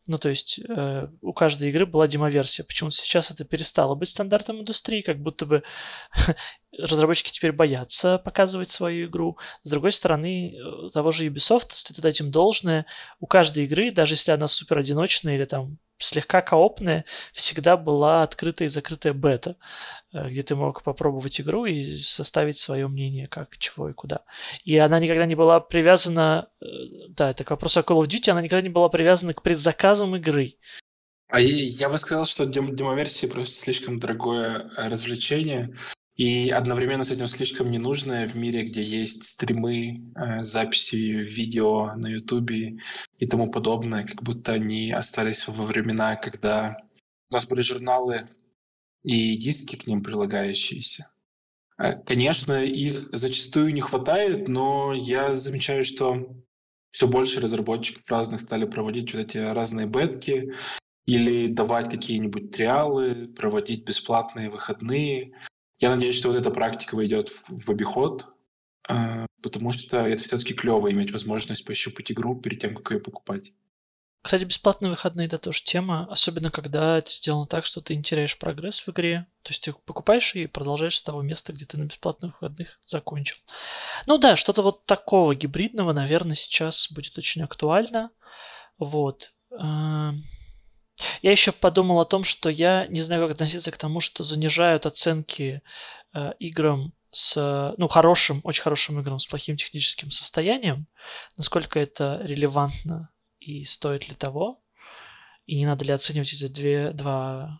[0.08, 2.66] Ну, то есть э, у каждой игры была демоверсия.
[2.66, 5.64] Почему-то сейчас это перестало быть стандартом индустрии, как будто бы
[6.78, 9.38] разработчики теперь боятся показывать свою игру.
[9.64, 12.88] С другой стороны, э, того же Ubisoft, стоит отдать им должное,
[13.20, 18.68] у каждой игры, даже если она супер одиночная или там слегка коопная, всегда была открытая
[18.68, 19.56] и закрытая бета,
[20.14, 24.24] э, где ты мог попробовать игру и составить свое мнение, как, чего и куда.
[24.64, 26.66] И она никогда не была привязана, э,
[27.10, 30.16] да, это к вопросу о Call of Duty, она никогда не была привязана к предзаказам
[30.16, 30.56] игры.
[31.30, 35.74] А я бы сказал, что демоверсия просто слишком дорогое э, развлечение,
[36.16, 42.08] и одновременно с этим слишком ненужное в мире, где есть стримы, э, записи видео на
[42.08, 42.80] Ютубе
[43.18, 46.78] и тому подобное, как будто они остались во времена, когда
[47.30, 48.28] у нас были журналы
[49.04, 51.12] и диски к ним прилагающиеся.
[51.78, 56.28] Э, конечно, их зачастую не хватает, но я замечаю, что
[56.92, 60.54] все больше разработчиков разных стали проводить вот эти разные бетки
[61.06, 65.34] или давать какие-нибудь триалы, проводить бесплатные выходные,
[65.82, 68.28] я надеюсь, что вот эта практика войдет в, в обиход,
[68.88, 73.52] э, потому что это все-таки клево иметь возможность пощупать игру перед тем, как ее покупать.
[74.22, 78.38] Кстати, бесплатные выходные это тоже тема, особенно когда это сделано так, что ты не теряешь
[78.38, 79.26] прогресс в игре.
[79.42, 83.38] То есть ты покупаешь и продолжаешь с того места, где ты на бесплатных выходных закончил.
[84.06, 88.12] Ну да, что-то вот такого гибридного, наверное, сейчас будет очень актуально.
[88.78, 89.34] Вот.
[91.22, 94.86] Я еще подумал о том, что я не знаю, как относиться к тому, что занижают
[94.86, 95.62] оценки
[96.14, 100.88] э, играм с, ну, хорошим, очень хорошим играм с плохим техническим состоянием.
[101.38, 104.62] Насколько это релевантно и стоит ли того.
[105.46, 107.60] И не надо ли оценивать эти две, два,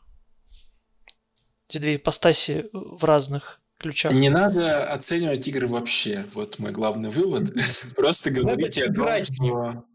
[1.68, 4.14] эти две ипостаси в разных ключах?
[4.14, 6.26] Не надо оценивать игры вообще.
[6.34, 7.52] Вот мой главный вывод.
[7.96, 9.86] Просто говорите о том, что...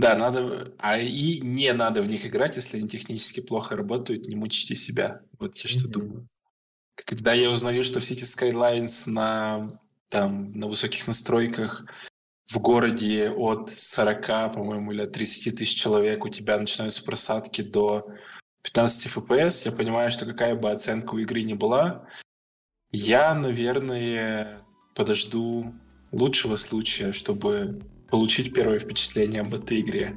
[0.00, 4.34] Да, надо, а и не надо в них играть, если они технически плохо работают, не
[4.34, 5.20] мучите себя.
[5.38, 6.26] Вот я что думаю.
[6.94, 9.78] Когда я узнаю, что все эти Skylines на,
[10.08, 11.84] там, на высоких настройках
[12.50, 18.06] в городе от 40, по-моему, или от 30 тысяч человек у тебя начинаются просадки до
[18.62, 22.06] 15 FPS, я понимаю, что какая бы оценка у игры ни была,
[22.90, 24.62] я, наверное,
[24.94, 25.74] подожду
[26.10, 30.16] лучшего случая, чтобы получить первое впечатление об этой игре.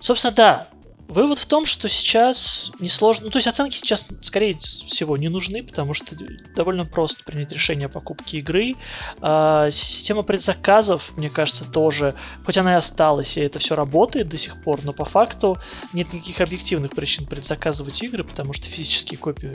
[0.00, 0.68] Собственно, да.
[1.12, 3.26] Вывод в том, что сейчас несложно...
[3.26, 6.16] Ну, то есть оценки сейчас, скорее всего, не нужны, потому что
[6.56, 8.76] довольно просто принять решение о покупке игры.
[9.20, 12.14] А, система предзаказов, мне кажется, тоже,
[12.46, 15.58] хоть она и осталась, и это все работает до сих пор, но по факту
[15.92, 19.54] нет никаких объективных причин предзаказывать игры, потому что физические копии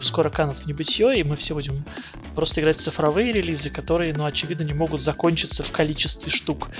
[0.00, 1.84] скоро канут в небытие, и мы все будем
[2.34, 6.70] просто играть в цифровые релизы, которые, ну, очевидно, не могут закончиться в количестве штук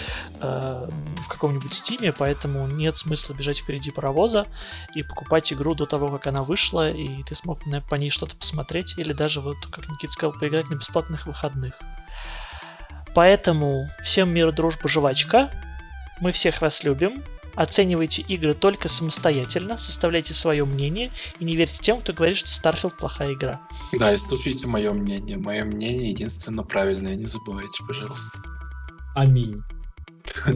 [0.41, 0.87] э,
[1.25, 4.47] в каком-нибудь стиме, поэтому нет смысла бежать впереди впереди паровоза
[4.95, 8.95] и покупать игру до того, как она вышла, и ты смог по ней что-то посмотреть,
[8.97, 11.75] или даже, вот, как Никита сказал, поиграть на бесплатных выходных.
[13.15, 15.51] Поэтому всем мир, дружба, жвачка.
[16.21, 17.23] Мы всех вас любим.
[17.55, 22.97] Оценивайте игры только самостоятельно, составляйте свое мнение и не верьте тем, кто говорит, что Starfield
[22.99, 23.61] плохая игра.
[23.99, 25.37] Да, и слушайте мое мнение.
[25.37, 28.39] Мое мнение единственно правильное, не забывайте, пожалуйста.
[29.15, 29.63] Аминь.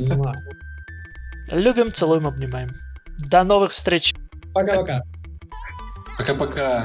[1.49, 2.86] Любим, целуем, обнимаем.
[3.19, 4.15] До новых встреч.
[4.53, 5.03] Пока-пока.
[6.19, 6.85] Пока-пока.